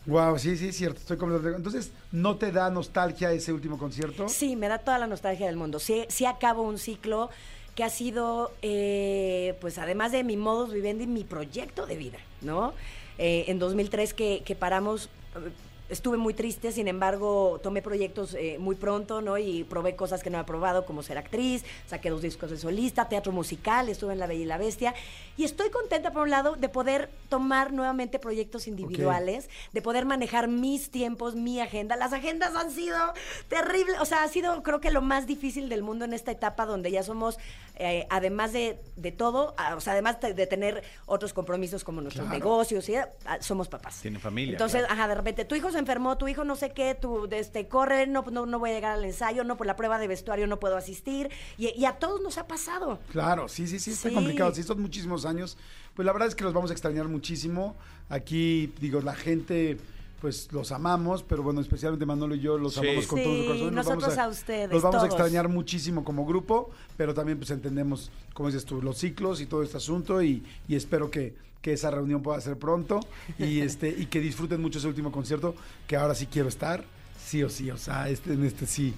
Wow, 0.04 0.38
sí, 0.38 0.58
sí, 0.58 0.72
cierto. 0.74 1.00
Estoy 1.00 1.16
completamente- 1.16 1.56
Entonces, 1.56 1.90
¿no 2.12 2.36
te 2.36 2.52
da 2.52 2.68
nostalgia 2.68 3.32
ese 3.32 3.50
último 3.54 3.78
concierto? 3.78 4.28
Sí, 4.28 4.56
me 4.56 4.68
da 4.68 4.76
toda 4.76 4.98
la 4.98 5.06
nostalgia 5.06 5.46
del 5.46 5.56
mundo. 5.56 5.78
Sí, 5.78 6.04
sí 6.10 6.26
acabo 6.26 6.64
un 6.64 6.76
ciclo 6.78 7.30
que 7.74 7.82
ha 7.82 7.88
sido, 7.88 8.52
eh, 8.60 9.56
pues 9.62 9.78
además 9.78 10.12
de 10.12 10.22
mi 10.22 10.36
modus 10.36 10.70
vivendi, 10.70 11.06
mi 11.06 11.24
proyecto 11.24 11.86
de 11.86 11.96
vida, 11.96 12.18
¿no? 12.42 12.74
Eh, 13.16 13.46
en 13.48 13.58
2003 13.58 14.12
que, 14.12 14.42
que 14.44 14.54
paramos, 14.54 15.08
estuve 15.88 16.16
muy 16.16 16.34
triste, 16.34 16.72
sin 16.72 16.88
embargo, 16.88 17.60
tomé 17.62 17.82
proyectos 17.82 18.34
eh, 18.34 18.56
muy 18.58 18.76
pronto, 18.76 19.20
¿no? 19.20 19.38
Y 19.38 19.64
probé 19.64 19.96
cosas 19.96 20.22
que 20.22 20.30
no 20.30 20.38
había 20.38 20.46
probado, 20.46 20.84
como 20.86 21.02
ser 21.02 21.18
actriz, 21.18 21.64
saqué 21.86 22.10
dos 22.10 22.22
discos 22.22 22.50
de 22.50 22.58
solista, 22.58 23.08
teatro 23.08 23.32
musical, 23.32 23.88
estuve 23.88 24.12
en 24.14 24.18
La 24.18 24.26
Bella 24.26 24.42
y 24.42 24.46
la 24.46 24.58
Bestia. 24.58 24.94
Y 25.36 25.44
estoy 25.44 25.70
contenta, 25.70 26.12
por 26.12 26.22
un 26.22 26.30
lado, 26.30 26.56
de 26.56 26.68
poder 26.68 27.10
tomar 27.28 27.72
nuevamente 27.72 28.18
proyectos 28.18 28.66
individuales, 28.66 29.48
de 29.72 29.82
poder 29.82 30.06
manejar 30.06 30.48
mis 30.48 30.90
tiempos, 30.90 31.34
mi 31.34 31.60
agenda. 31.60 31.96
Las 31.96 32.12
agendas 32.12 32.54
han 32.56 32.70
sido 32.70 32.96
terribles, 33.48 33.96
o 34.00 34.04
sea, 34.04 34.22
ha 34.22 34.28
sido 34.28 34.62
creo 34.62 34.80
que 34.80 34.90
lo 34.90 35.02
más 35.02 35.26
difícil 35.26 35.68
del 35.68 35.82
mundo 35.82 36.04
en 36.04 36.12
esta 36.12 36.30
etapa 36.30 36.66
donde 36.66 36.90
ya 36.90 37.02
somos, 37.02 37.38
eh, 37.76 38.06
además 38.10 38.52
de, 38.52 38.78
de 38.96 39.12
todo, 39.12 39.54
ah, 39.58 39.74
o 39.76 39.80
sea, 39.80 39.92
además 39.92 40.20
de, 40.20 40.46
tener 40.46 40.82
otros 41.06 41.32
compromisos 41.32 41.84
como 41.84 42.00
nuestros 42.00 42.26
Claro. 42.26 42.38
negocios, 42.38 42.88
y, 42.88 42.96
ah, 42.96 43.08
somos 43.40 43.68
papás. 43.68 44.00
Tiene 44.00 44.18
familia, 44.18 44.52
Entonces, 44.52 44.80
claro. 44.80 44.94
ajá, 44.94 45.08
de 45.08 45.14
repente, 45.16 45.44
tu 45.44 45.54
hijo 45.54 45.70
se 45.76 45.80
enfermó, 45.80 46.16
tu 46.16 46.26
hijo 46.26 46.42
no 46.44 46.56
sé 46.56 46.70
qué, 46.70 46.94
tu, 46.94 47.26
este, 47.30 47.68
corre, 47.68 48.06
no, 48.06 48.24
no, 48.32 48.46
no 48.46 48.58
voy 48.58 48.70
a 48.70 48.72
llegar 48.72 48.92
al 48.92 49.04
ensayo, 49.04 49.44
no, 49.44 49.56
por 49.58 49.66
la 49.66 49.76
prueba 49.76 49.98
de 49.98 50.08
vestuario 50.08 50.46
no 50.46 50.58
puedo 50.58 50.76
asistir. 50.76 51.30
Y, 51.58 51.68
y 51.78 51.84
a 51.84 51.92
todos 51.98 52.20
nos 52.22 52.38
ha 52.38 52.46
pasado. 52.46 52.98
Claro, 53.12 53.48
sí, 53.48 53.66
sí, 53.66 53.78
sí, 53.78 53.90
está 53.90 54.08
Sí. 54.08 54.14
complicado. 54.14 54.54
Sí, 54.54 54.62
son 54.62 54.80
muchísimos 54.80 55.26
años. 55.26 55.58
Pues 55.94 56.04
la 56.06 56.12
verdad 56.12 56.28
es 56.28 56.34
que 56.34 56.44
los 56.44 56.52
vamos 56.54 56.70
a 56.70 56.72
extrañar 56.74 57.08
muchísimo. 57.08 57.76
Aquí, 58.08 58.72
digo, 58.80 59.00
la 59.02 59.14
gente, 59.14 59.76
pues 60.20 60.50
los 60.52 60.72
amamos, 60.72 61.22
pero 61.22 61.42
bueno, 61.42 61.60
especialmente 61.60 62.06
Manolo 62.06 62.34
y 62.34 62.40
yo 62.40 62.56
los 62.58 62.74
Sí. 62.74 62.80
amamos 62.80 63.06
con 63.06 63.22
todo 63.22 63.32
nuestro 63.34 63.46
corazón. 63.54 63.74
Los 63.74 63.86
vamos 63.86 63.96
nosotros 64.02 64.18
a 64.18 64.28
ustedes, 64.28 64.70
Los 64.72 64.82
vamos 64.82 65.02
a 65.02 65.06
extrañar 65.06 65.48
muchísimo 65.48 66.04
como 66.04 66.24
grupo, 66.26 66.70
pero 66.96 67.12
también 67.14 67.38
pues 67.38 67.50
entendemos, 67.50 68.10
como 68.34 68.48
dices 68.48 68.64
tú, 68.64 68.80
los 68.82 68.98
ciclos 68.98 69.40
y 69.40 69.46
todo 69.46 69.62
este 69.62 69.76
asunto 69.76 70.22
y, 70.22 70.42
y 70.68 70.74
espero 70.74 71.10
que, 71.10 71.34
que 71.62 71.72
esa 71.72 71.90
reunión 71.90 72.22
pueda 72.22 72.40
ser 72.40 72.56
pronto 72.58 73.00
y, 73.38 73.60
este, 73.60 73.88
y 73.88 74.06
que 74.06 74.20
disfruten 74.20 74.60
mucho 74.60 74.78
ese 74.78 74.88
último 74.88 75.12
concierto, 75.12 75.54
que 75.86 75.96
ahora 75.96 76.14
sí 76.14 76.26
quiero 76.26 76.48
estar, 76.48 76.84
sí 77.22 77.42
o 77.42 77.50
sí, 77.50 77.70
o 77.70 77.76
sea, 77.76 78.08
este, 78.08 78.32
en 78.32 78.44
este 78.44 78.66
sí, 78.66 78.94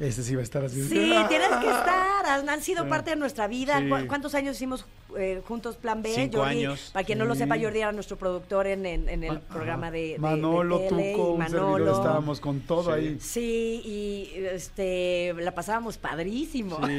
este 0.00 0.22
sí 0.22 0.34
va 0.34 0.40
a 0.40 0.44
estar 0.44 0.64
así. 0.64 0.82
Sí, 0.82 0.88
tienes 1.28 1.48
que 1.48 1.66
estar. 1.68 2.26
Han, 2.26 2.48
han 2.48 2.62
sido 2.62 2.88
parte 2.88 3.10
de 3.10 3.16
nuestra 3.16 3.46
vida. 3.48 3.78
Sí. 3.80 3.88
¿Cu- 3.88 4.06
¿Cuántos 4.06 4.34
años 4.34 4.56
hicimos 4.56 4.84
eh, 5.18 5.40
juntos 5.46 5.76
Plan 5.76 6.02
B? 6.02 6.12
Cinco 6.14 6.38
Jordi, 6.38 6.64
años. 6.64 6.90
Para 6.92 7.04
quien 7.04 7.18
no 7.18 7.24
lo 7.24 7.34
sepa, 7.34 7.56
Jordi 7.58 7.78
era 7.78 7.90
nuestro 7.92 8.16
productor 8.16 8.66
en, 8.66 8.84
en- 8.86 9.08
en 9.08 9.24
el 9.24 9.32
Ma- 9.34 9.40
programa 9.40 9.90
de, 9.90 9.98
de- 10.00 10.08
de 10.12 10.18
Manolo, 10.18 10.80
tele, 10.80 11.12
Tuco, 11.12 11.32
un 11.32 11.42
servidor, 11.42 11.62
Manolo. 11.70 11.92
estábamos 11.96 12.40
con 12.40 12.60
todo 12.60 12.84
Sí. 12.94 13.00
ahí. 13.00 13.18
Sí, 13.20 13.82
y 13.84 14.44
este 14.44 15.34
la 15.38 15.54
pasábamos 15.54 15.96
padrísimo. 15.98 16.78
Sí. 16.86 16.98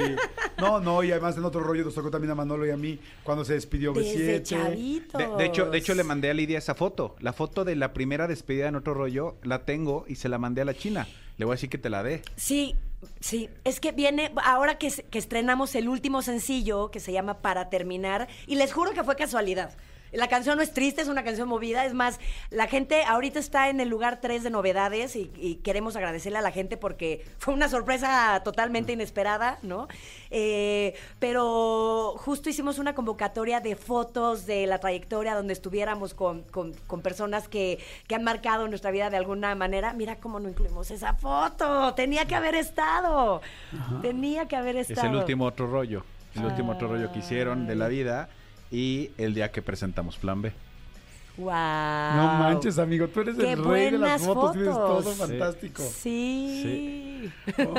No, 0.58 0.80
no, 0.80 1.04
y 1.04 1.12
además 1.12 1.38
en 1.38 1.46
otro 1.46 1.62
rollo 1.62 1.86
nos 1.86 1.94
tocó 1.96 2.10
también 2.12 2.32
a 2.32 2.36
Manolo 2.36 2.66
y 2.66 2.72
a 2.72 2.78
mí 2.78 3.00
cuando 3.24 3.46
se 3.46 3.54
despidió 3.54 3.94
Desde 3.94 4.40
B7. 4.40 4.44
chavitos. 4.44 5.20
De, 5.38 5.38
de 5.38 5.46
hecho, 5.46 5.70
de 5.70 5.78
hecho 5.78 5.94
le 5.94 6.04
mandé 6.04 6.30
a 6.30 6.34
Lidia 6.34 6.58
esa 6.58 6.76
foto. 6.76 7.16
La 7.20 7.34
foto 7.34 7.64
de 7.64 7.76
la 7.76 7.94
primera 7.94 8.28
despedida 8.28 8.68
en 8.68 8.76
otro 8.76 8.94
rollo 8.94 9.36
la 9.44 9.64
tengo 9.66 10.06
y 10.08 10.16
se 10.16 10.28
la 10.28 10.38
mandé 10.38 10.62
a 10.62 10.66
la 10.66 10.74
China. 10.74 11.08
Le 11.38 11.46
voy 11.46 11.54
a 11.54 11.56
decir 11.56 11.70
que 11.70 11.78
te 11.78 11.90
la 11.90 12.04
dé. 12.04 12.22
Sí, 12.36 12.76
sí. 13.20 13.50
Es 13.64 13.80
que 13.80 13.92
viene, 13.92 14.32
ahora 14.44 14.78
que, 14.78 14.92
que 14.92 15.20
estrenamos 15.20 15.76
el 15.76 15.90
último 15.90 16.22
sencillo 16.22 16.92
que 16.92 17.00
se 17.00 17.12
llama 17.12 17.42
Para 17.42 17.70
Terminar, 17.70 18.28
y 18.48 18.56
les 18.56 18.74
juro 18.74 18.94
que 18.94 19.04
fue 19.04 19.16
casualidad. 19.16 19.72
La 20.12 20.28
canción 20.28 20.58
no 20.58 20.64
es 20.64 20.74
triste, 20.74 21.02
es 21.02 21.08
una 21.08 21.24
canción 21.24 21.48
movida. 21.48 21.86
Es 21.86 21.94
más, 21.94 22.20
la 22.50 22.68
gente 22.68 23.04
ahorita 23.04 23.40
está 23.40 23.70
en 23.70 23.80
el 23.80 23.90
lugar 23.90 24.20
3 24.22 24.44
de 24.44 24.50
novedades 24.50 25.16
y, 25.16 25.32
y 25.38 25.56
queremos 25.56 25.96
agradecerle 25.96 26.38
a 26.40 26.42
la 26.42 26.52
gente 26.52 26.78
porque 26.78 27.26
fue 27.38 27.54
una 27.54 27.70
sorpresa 27.70 28.42
totalmente 28.44 28.94
inesperada, 28.94 29.60
¿no? 29.62 29.88
Eh, 30.32 30.94
pero 31.20 32.16
justo 32.18 32.50
hicimos 32.50 32.80
una 32.80 32.96
convocatoria 32.96 33.60
de 33.60 33.76
fotos 33.76 34.46
de 34.46 34.66
la 34.68 34.80
trayectoria 34.80 35.36
donde 35.36 35.54
estuviéramos 35.54 36.14
con, 36.14 36.42
con- 36.44 36.74
con 36.88 37.02
personas 37.02 37.48
que, 37.48 37.80
que 38.08 38.16
han 38.16 38.24
marcado 38.24 38.68
nuestra 38.68 38.92
vida 38.92 39.10
de 39.10 39.18
alguna 39.18 39.54
manera. 39.56 39.94
Mira 39.94 40.16
cómo 40.18 40.40
no 40.40 40.50
incluimos 40.50 40.92
esa 40.92 41.14
foto. 41.14 41.94
Tenía 41.94 42.26
que 42.26 42.36
haber 42.36 42.56
estado. 42.56 43.42
Tenía 44.02 44.48
que 44.48 44.56
haber 44.56 44.78
Es 44.78 44.90
estado. 44.90 45.08
el 45.10 45.16
último 45.18 45.46
otro 45.46 45.68
rollo. 45.68 46.04
El 46.36 46.46
último 46.46 46.74
otro 46.74 46.88
rollo 46.88 47.12
que 47.12 47.20
hicieron 47.20 47.68
de 47.68 47.76
la 47.76 47.88
vida. 47.88 48.30
Y 48.72 49.12
el 49.18 49.34
día 49.34 49.52
que 49.52 49.62
presentamos 49.62 50.18
Plan 50.18 50.42
B. 50.42 50.52
Wow. 51.38 51.48
No 51.48 52.34
manches, 52.38 52.78
amigo, 52.80 53.08
tú 53.08 53.22
eres 53.22 53.38
Qué 53.38 53.54
el 53.54 53.64
rey 53.64 53.92
de 53.92 53.98
las 53.98 54.22
fotos, 54.22 54.54
tienes 54.54 54.74
todo 54.74 55.02
fantástico. 55.14 55.84
Sí. 55.84 57.32
Oh. 57.60 57.74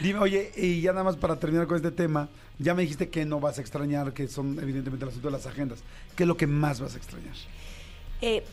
Dime, 0.00 0.18
oye, 0.18 0.50
y 0.56 0.80
ya 0.80 0.92
nada 0.92 1.04
más 1.04 1.16
para 1.16 1.36
terminar 1.36 1.66
con 1.66 1.76
este 1.76 1.90
tema, 1.90 2.28
ya 2.58 2.74
me 2.74 2.82
dijiste 2.82 3.10
que 3.10 3.26
no 3.26 3.38
vas 3.38 3.58
a 3.58 3.60
extrañar, 3.60 4.14
que 4.14 4.28
son 4.28 4.58
evidentemente 4.60 5.04
el 5.04 5.10
asunto 5.10 5.28
de 5.28 5.32
las 5.32 5.46
agendas. 5.46 5.80
¿Qué 6.16 6.22
es 6.22 6.26
lo 6.26 6.38
que 6.38 6.46
más 6.46 6.80
vas 6.80 6.94
a 6.94 6.96
extrañar? 6.96 7.34
Eh, 8.22 8.44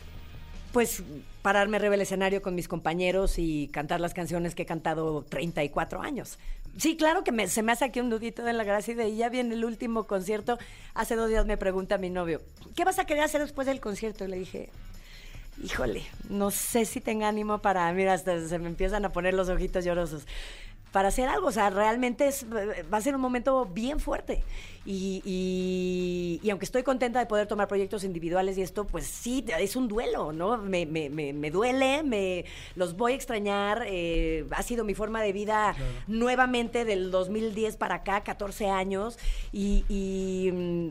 pues 0.72 1.02
pararme 1.42 1.76
arriba 1.78 1.92
del 1.92 2.02
escenario 2.02 2.42
con 2.42 2.54
mis 2.54 2.68
compañeros 2.68 3.38
y 3.38 3.68
cantar 3.68 4.00
las 4.00 4.14
canciones 4.14 4.54
que 4.54 4.62
he 4.62 4.66
cantado 4.66 5.24
34 5.28 6.02
años. 6.02 6.38
Sí, 6.78 6.96
claro 6.96 7.24
que 7.24 7.32
me- 7.32 7.48
se 7.48 7.62
me 7.62 7.72
hace 7.72 7.84
aquí 7.84 8.00
un 8.00 8.08
nudito 8.08 8.46
en 8.46 8.56
la 8.56 8.64
gracia 8.64 8.92
y 8.92 8.94
de 8.94 9.02
ahí 9.04 9.16
ya 9.16 9.28
viene 9.28 9.54
el 9.54 9.64
último 9.64 10.06
concierto. 10.06 10.58
Hace 10.94 11.16
dos 11.16 11.28
días 11.28 11.44
me 11.46 11.56
pregunta 11.56 11.98
mi 11.98 12.10
novio, 12.10 12.40
¿qué 12.76 12.84
vas 12.84 12.98
a 12.98 13.04
querer 13.04 13.24
hacer 13.24 13.40
después 13.40 13.66
del 13.66 13.80
concierto? 13.80 14.24
Y 14.24 14.28
le 14.28 14.38
dije, 14.38 14.70
híjole, 15.62 16.04
no 16.28 16.50
sé 16.50 16.84
si 16.86 17.00
tenga 17.00 17.28
ánimo 17.28 17.58
para, 17.60 17.92
mira, 17.92 18.12
hasta 18.14 18.46
se 18.48 18.58
me 18.58 18.68
empiezan 18.68 19.04
a 19.04 19.10
poner 19.12 19.34
los 19.34 19.48
ojitos 19.48 19.84
llorosos. 19.84 20.26
Para 20.92 21.08
hacer 21.08 21.28
algo, 21.28 21.46
o 21.48 21.52
sea, 21.52 21.70
realmente 21.70 22.26
es, 22.26 22.44
va 22.92 22.98
a 22.98 23.00
ser 23.00 23.14
un 23.14 23.20
momento 23.20 23.64
bien 23.66 24.00
fuerte. 24.00 24.42
Y, 24.86 25.20
y- 25.26 26.40
y 26.42 26.50
aunque 26.50 26.64
estoy 26.64 26.82
contenta 26.82 27.18
de 27.20 27.26
poder 27.26 27.46
tomar 27.46 27.68
proyectos 27.68 28.02
individuales 28.02 28.56
y 28.58 28.62
esto, 28.62 28.86
pues 28.86 29.06
sí, 29.06 29.44
es 29.58 29.76
un 29.76 29.88
duelo, 29.88 30.32
¿no? 30.32 30.56
Me, 30.56 30.86
me- 30.86 31.10
me- 31.10 31.32
me 31.34 31.50
duele, 31.50 32.02
me 32.02 32.44
los 32.76 32.96
voy 32.96 33.12
a 33.12 33.14
extrañar. 33.14 33.84
eh, 33.86 34.46
ha 34.50 34.62
sido 34.62 34.82
mi 34.84 34.94
forma 34.94 35.22
de 35.22 35.32
vida 35.32 35.76
nuevamente 36.08 36.84
del 36.84 37.10
2010 37.10 37.76
para 37.76 37.96
acá, 37.96 38.22
14 38.22 38.68
años. 38.68 39.18
Y, 39.52 39.84
y, 39.88 40.50
mm, 40.50 40.88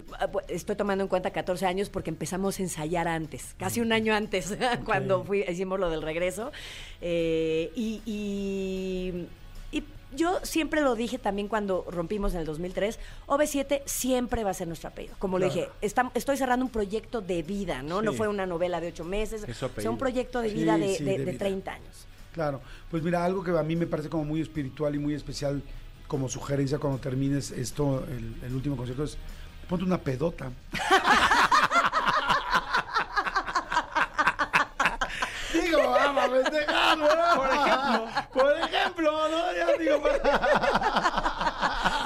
estoy 0.50 0.76
tomando 0.76 1.04
en 1.04 1.08
cuenta 1.08 1.32
14 1.32 1.66
años 1.66 1.90
porque 1.90 2.10
empezamos 2.12 2.60
a 2.60 2.62
ensayar 2.62 3.08
antes, 3.08 3.56
casi 3.58 3.82
un 3.82 3.92
año 3.92 4.14
antes, 4.14 4.56
cuando 4.86 5.24
fui, 5.26 5.44
hicimos 5.50 5.80
lo 5.80 5.90
del 5.90 6.04
regreso. 6.04 6.52
Eh, 7.02 7.72
y 7.76 9.26
yo 10.16 10.40
siempre 10.44 10.82
lo 10.82 10.96
dije 10.96 11.18
también 11.20 11.48
cuando 11.48 11.86
rompimos 11.90 12.34
en 12.34 12.40
el 12.40 12.46
2003, 12.46 13.00
OV7 13.28 13.82
siempre 13.86 14.44
va 14.44 14.52
a 14.52 14.54
ser 14.54 14.68
nuestro 14.68 14.90
apellido. 14.90 15.16
Como 15.20 15.38
le 15.40 15.50
Claro. 15.50 15.72
dije, 15.82 15.94
estam- 15.96 16.12
estoy 16.14 16.38
cerrando 16.38 16.66
un 16.66 16.72
proyecto 16.72 17.22
de 17.22 17.44
vida, 17.44 17.82
¿no? 17.84 18.02
No 18.02 18.14
fue 18.14 18.28
una 18.28 18.46
novela 18.46 18.82
de 18.82 18.88
ocho 18.90 19.04
meses, 19.04 19.44
Es 19.48 19.58
su 19.58 19.66
o 19.68 19.70
sea, 19.78 19.92
un 19.92 19.98
proyecto 19.98 20.42
de 20.42 20.50
Sí, 20.50 20.56
vida 20.56 20.78
de, 20.78 20.96
sí, 20.96 21.04
de- 21.04 21.12
de 21.12 21.18
de 21.20 21.26
vida. 21.26 21.38
30 21.40 21.72
años. 21.74 22.06
Claro, 22.34 22.62
pues 22.92 23.02
mira, 23.04 23.24
algo 23.26 23.44
que 23.44 23.52
a 23.58 23.64
mí 23.64 23.76
me 23.76 23.88
parece 23.88 24.10
como 24.10 24.24
muy 24.26 24.42
espiritual 24.42 24.96
y 24.96 25.00
muy 25.00 25.14
especial 25.14 25.62
como 26.08 26.28
sugerencia 26.30 26.78
cuando 26.80 27.00
termines 27.00 27.52
esto, 27.52 28.04
el, 28.08 28.36
el 28.44 28.54
último 28.56 28.76
concierto, 28.78 29.04
es 29.04 29.18
ponte 29.68 29.86
una 29.86 30.00
pedota. 30.00 30.52
Digo, 35.54 35.80
vamos 35.92 36.24
a 36.24 36.30
festejar, 36.30 36.98
¿no? 36.98 37.08
Por 37.36 37.50
ejemplo. 37.50 38.08
Por 38.40 38.58
ejemplo, 38.58 39.12
¿no? 39.30 39.54
Ya 39.54 39.68
digo, 39.78 40.02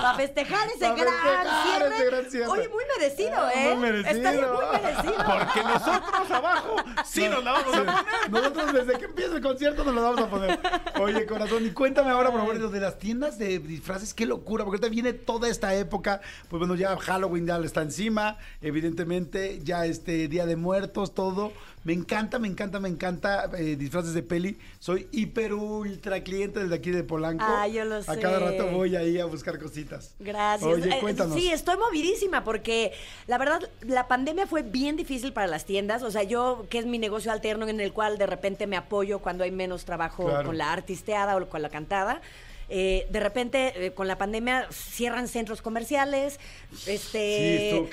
Para 0.04 0.18
festejar 0.18 0.68
ese 0.70 0.80
Pa' 0.80 0.96
gran 0.96 1.64
cierre. 1.64 1.96
ese 1.96 2.06
gran 2.06 2.26
cierre. 2.32 2.48
Oye, 2.48 2.70
muy 2.70 2.84
merecido, 3.00 3.34
Ah, 3.38 3.52
¿eh? 3.56 3.76
muy 3.76 3.82
merecido. 3.92 4.54
Muy 4.54 4.82
merecido. 4.82 5.14
Porque 5.26 5.64
nosotros 5.64 6.32
abajo 6.32 6.76
sí 7.06 7.28
nos 7.28 7.44
la 7.44 7.52
vamos 7.54 7.74
a 7.74 7.78
poner. 7.78 7.96
Nosotros 8.32 8.74
desde 8.74 9.00
que 9.00 9.06
empieza 9.06 9.36
el 9.36 9.42
concierto 9.42 9.84
nos 9.84 9.96
lo 9.96 10.02
vamos 10.02 10.20
a 10.22 10.30
poner. 10.30 10.60
Oye, 11.00 11.26
corazón, 11.26 11.66
y 11.66 11.72
cuéntame 11.72 12.10
ahora, 12.12 12.32
por 12.32 12.40
favor, 12.42 12.72
de 12.72 12.80
las 12.80 13.00
tiendas 13.00 13.38
de 13.38 13.60
disfraces, 13.60 14.14
qué 14.14 14.26
locura, 14.26 14.64
porque 14.66 14.78
ahorita 14.78 14.90
viene 14.90 15.14
toda 15.14 15.48
esta 15.50 15.74
época, 15.76 16.22
pues 16.50 16.60
bueno, 16.60 16.76
ya 16.76 16.96
Halloween 16.98 17.46
ya 17.48 17.58
está 17.60 17.82
encima, 17.82 18.38
evidentemente, 18.62 19.60
ya 19.64 19.86
este 19.86 20.28
Día 20.28 20.46
de 20.46 20.56
Muertos, 20.56 21.14
todo. 21.16 21.52
Me 21.86 21.92
encanta, 21.92 22.40
me 22.40 22.48
encanta, 22.48 22.80
me 22.80 22.88
encanta 22.88 23.50
eh, 23.58 23.76
disfraces 23.76 24.14
de 24.14 24.24
peli. 24.24 24.58
Soy 24.80 25.08
hiper 25.12 25.54
ultra 25.54 26.24
cliente 26.24 26.62
desde 26.62 26.76
aquí 26.76 26.92
de 26.92 27.04
Polanco. 27.04 27.44
Ah, 27.46 27.68
yo 27.68 27.84
lo 27.84 27.96
A 27.96 28.02
sé. 28.04 28.20
cada 28.22 28.40
rato 28.40 28.68
voy 28.68 28.96
ahí 28.96 29.20
a 29.20 29.26
buscar 29.26 29.60
cositas. 29.60 29.93
Gracias. 30.20 30.72
Oye, 30.72 30.90
Eh, 30.96 31.00
cuéntanos. 31.00 31.36
sí, 31.36 31.52
estoy 31.52 31.78
movidísima 31.78 32.44
porque 32.44 32.92
la 33.28 33.38
verdad 33.38 33.62
la 33.82 34.08
pandemia 34.08 34.48
fue 34.48 34.62
bien 34.64 34.96
difícil 34.96 35.34
para 35.34 35.48
las 35.48 35.66
tiendas. 35.66 36.04
O 36.04 36.12
sea, 36.12 36.24
yo, 36.24 36.66
que 36.70 36.78
es 36.80 36.86
mi 36.86 36.98
negocio 37.00 37.32
alterno 37.32 37.68
en 37.68 37.80
el 37.80 37.94
cual 37.94 38.18
de 38.18 38.26
repente 38.26 38.68
me 38.68 38.78
apoyo 38.78 39.20
cuando 39.20 39.44
hay 39.44 39.52
menos 39.52 39.86
trabajo 39.86 40.26
Claro. 40.26 40.46
con 40.48 40.58
la 40.58 40.72
artisteada 40.74 41.36
o 41.38 41.48
con 41.50 41.62
la 41.62 41.70
cantada. 41.70 42.22
Eh, 42.70 43.08
de 43.10 43.20
repente, 43.20 43.74
eh, 43.88 43.92
con 43.94 44.08
la 44.08 44.18
pandemia, 44.18 44.68
cierran 44.72 45.28
centros 45.28 45.62
comerciales, 45.62 46.40
este, 46.88 47.86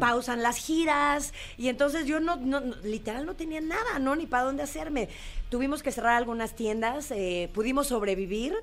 pausan 0.00 0.42
las 0.42 0.56
giras, 0.56 1.32
y 1.56 1.68
entonces 1.68 2.06
yo 2.06 2.20
no, 2.20 2.36
literal 2.82 3.26
no 3.26 3.34
tenía 3.34 3.60
nada, 3.60 3.98
¿no? 3.98 4.16
Ni 4.16 4.26
para 4.26 4.44
dónde 4.44 4.62
hacerme. 4.62 5.08
Tuvimos 5.48 5.82
que 5.82 5.92
cerrar 5.92 6.16
algunas 6.16 6.54
tiendas, 6.54 7.10
eh, 7.10 7.48
pudimos 7.54 7.86
sobrevivir 7.86 8.54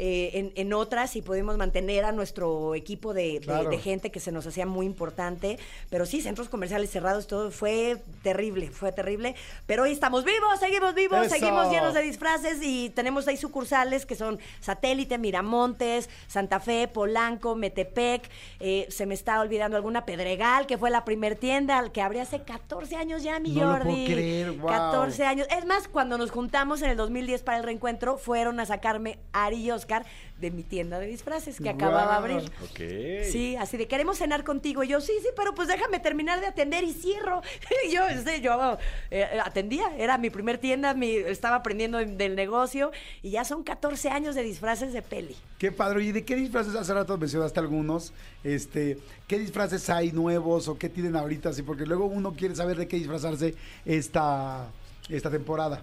en, 0.00 0.52
en 0.54 0.72
otras 0.74 1.16
y 1.16 1.22
pudimos 1.22 1.56
mantener 1.56 2.04
a 2.04 2.12
nuestro 2.12 2.76
equipo 2.76 3.12
de, 3.12 3.32
de- 3.32 3.40
Claro. 3.40 3.68
de 3.70 3.78
gente 3.78 4.12
que 4.12 4.20
se 4.20 4.30
nos 4.30 4.46
hacía 4.46 4.64
muy 4.64 4.86
importante. 4.86 5.58
Pero 5.90 6.06
sí, 6.06 6.20
centros 6.20 6.48
comerciales 6.48 6.90
cerrados, 6.90 7.26
todo 7.26 7.50
fue 7.50 7.96
terrible, 8.22 8.70
fue 8.70 8.92
terrible. 8.92 9.34
Pero 9.66 9.82
hoy 9.82 9.90
estamos 9.90 10.24
vivos, 10.24 10.60
seguimos 10.60 10.94
vivos, 10.94 11.26
Eso. 11.26 11.34
seguimos 11.34 11.72
llenos 11.72 11.94
de 11.94 12.02
disfraces 12.02 12.58
y 12.62 12.90
tenemos 12.90 13.26
ahí 13.26 13.36
sucursales 13.36 14.06
que 14.06 14.14
son 14.14 14.38
Satélite, 14.60 15.17
Miramontes, 15.18 16.08
Santa 16.26 16.60
Fe, 16.60 16.88
Polanco, 16.88 17.54
Metepec. 17.54 18.28
eh, 18.60 18.86
se 18.90 19.06
me 19.06 19.14
está 19.14 19.40
olvidando 19.40 19.76
alguna, 19.76 20.04
Pedregal, 20.06 20.66
que 20.66 20.78
fue 20.78 20.90
la 20.90 21.04
primer 21.04 21.36
tienda 21.36 21.88
que 21.92 22.02
abrí 22.02 22.18
hace 22.18 22.42
14 22.42 22.96
años 22.96 23.22
ya, 23.22 23.38
mi 23.40 23.50
No 23.52 23.64
lo 23.66 23.72
Jordi. 23.72 23.84
puedo 23.92 24.04
creer, 24.06 24.52
guau. 24.52 24.74
14 24.74 25.24
años. 25.24 25.46
Es 25.56 25.64
más, 25.66 25.88
cuando 25.88 26.18
nos 26.18 26.30
juntamos 26.30 26.82
en 26.82 26.90
el 26.90 26.96
2010 26.96 27.42
para 27.42 27.58
el 27.58 27.64
reencuentro, 27.64 28.18
fueron 28.18 28.60
a 28.60 28.66
sacarme 28.66 29.18
Ari 29.32 29.56
y 29.56 29.70
Oscar 29.70 30.04
de 30.38 30.50
mi 30.52 30.62
tienda 30.62 31.00
de 31.00 31.06
disfraces 31.06 31.60
que 31.60 31.68
acababa 31.68 32.12
de 32.20 32.36
abrir. 32.36 33.24
Sí, 33.24 33.56
así 33.56 33.76
de 33.76 33.88
queremos 33.88 34.18
cenar 34.18 34.44
contigo. 34.44 34.84
Y 34.84 34.88
yo, 34.88 35.00
sí, 35.00 35.12
sí, 35.20 35.28
pero 35.36 35.54
pues 35.54 35.66
déjame 35.68 35.98
terminar 35.98 36.40
de 36.40 36.46
atender 36.46 36.84
y 36.84 36.92
cierro. 36.92 37.42
Y 37.88 37.92
yo, 37.92 38.02
sí, 38.24 38.40
yo 38.40 38.76
eh, 39.10 39.26
atendía, 39.44 39.90
era 39.96 40.18
mi 40.18 40.30
primer 40.30 40.58
tienda, 40.58 40.94
mi, 40.94 41.10
estaba 41.14 41.56
aprendiendo 41.56 41.98
del 41.98 42.34
negocio 42.36 42.90
y 43.22 43.30
ya 43.30 43.44
son 43.44 43.62
14 43.62 44.10
años 44.10 44.34
de 44.34 44.42
disfraces 44.42 44.92
de 44.98 45.02
peli. 45.02 45.36
Qué 45.58 45.72
padre. 45.72 46.04
¿Y 46.04 46.12
de 46.12 46.24
qué 46.24 46.36
disfraces 46.36 46.74
hace 46.74 46.94
rato 46.94 47.16
mencionaste 47.18 47.58
algunos? 47.60 48.12
Este, 48.44 48.98
¿qué 49.26 49.38
disfraces 49.38 49.88
hay 49.90 50.12
nuevos 50.12 50.68
o 50.68 50.78
qué 50.78 50.88
tienen 50.88 51.16
ahorita? 51.16 51.52
Sí, 51.52 51.62
porque 51.62 51.86
luego 51.86 52.06
uno 52.06 52.34
quiere 52.34 52.54
saber 52.54 52.76
de 52.76 52.86
qué 52.86 52.96
disfrazarse 52.96 53.54
esta, 53.84 54.68
esta 55.08 55.30
temporada. 55.30 55.82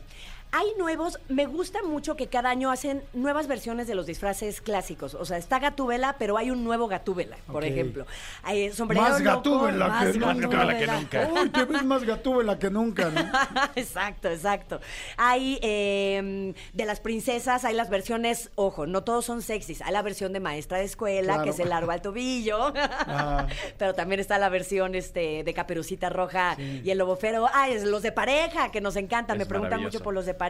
Hay 0.58 0.68
nuevos, 0.78 1.20
me 1.28 1.48
gusta 1.48 1.84
mucho 1.84 2.16
que 2.16 2.28
cada 2.28 2.50
año 2.50 2.72
hacen 2.72 3.04
nuevas 3.12 3.46
versiones 3.46 3.88
de 3.88 3.96
los 3.96 4.06
disfraces 4.06 4.62
clásicos. 4.62 5.14
O 5.14 5.26
sea, 5.26 5.38
está 5.38 5.60
Gatúbela, 5.60 6.16
pero 6.18 6.38
hay 6.38 6.50
un 6.50 6.64
nuevo 6.64 6.88
Gatúbela, 6.88 7.36
por 7.46 7.66
ejemplo. 7.66 8.06
Hay 8.42 8.72
sombrero 8.72 9.04
Más 9.04 9.22
gatúbela 9.22 9.90
más 9.90 10.14
que 10.14 10.18
nunca. 10.18 10.48
Gatúbela. 10.48 10.80
que 10.80 10.88
nunca. 10.88 11.30
Uy, 11.30 11.50
te 11.50 11.66
ves 11.66 11.84
más 11.84 12.06
gatúbela 12.06 12.58
que 12.58 12.70
nunca, 12.70 13.10
¿no? 13.10 13.20
exacto, 13.76 14.30
exacto. 14.30 14.80
Hay 15.18 15.60
eh, 15.62 16.54
de 16.72 16.86
las 16.86 17.02
princesas, 17.02 17.66
hay 17.66 17.74
las 17.76 17.90
versiones, 17.90 18.50
ojo, 18.56 18.88
no 18.88 19.04
todos 19.04 19.26
son 19.26 19.42
sexys. 19.42 19.82
Hay 19.82 19.92
la 19.92 20.04
versión 20.04 20.32
de 20.32 20.40
maestra 20.40 20.78
de 20.78 20.86
escuela, 20.86 21.34
Claro. 21.34 21.44
que 21.44 21.50
es 21.50 21.60
el 21.60 21.68
largo 21.68 21.92
al 21.92 22.02
tobillo. 22.02 22.72
Ah. 23.08 23.48
Pero 23.78 23.94
también 23.94 24.20
está 24.20 24.38
la 24.40 24.50
versión 24.50 24.96
este, 24.96 25.44
de 25.44 25.54
caperucita 25.54 26.10
roja 26.10 26.58
y 26.58 26.90
el 26.90 26.98
lobo 26.98 27.16
fero. 27.16 27.48
Ah, 27.54 27.70
es 27.70 27.84
los 27.84 28.02
de 28.02 28.12
pareja, 28.12 28.72
que 28.72 28.82
nos 28.82 28.96
encanta. 28.96 29.34
Es 29.34 29.40
Me 29.40 29.46
preguntan 29.46 29.82
mucho 29.82 30.00
por 30.02 30.14
los 30.14 30.26
de 30.26 30.34
pareja. 30.34 30.45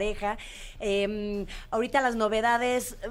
Eh, 0.80 1.46
ahorita 1.72 2.02
las 2.02 2.16
novedades, 2.16 2.98
eh, 3.04 3.08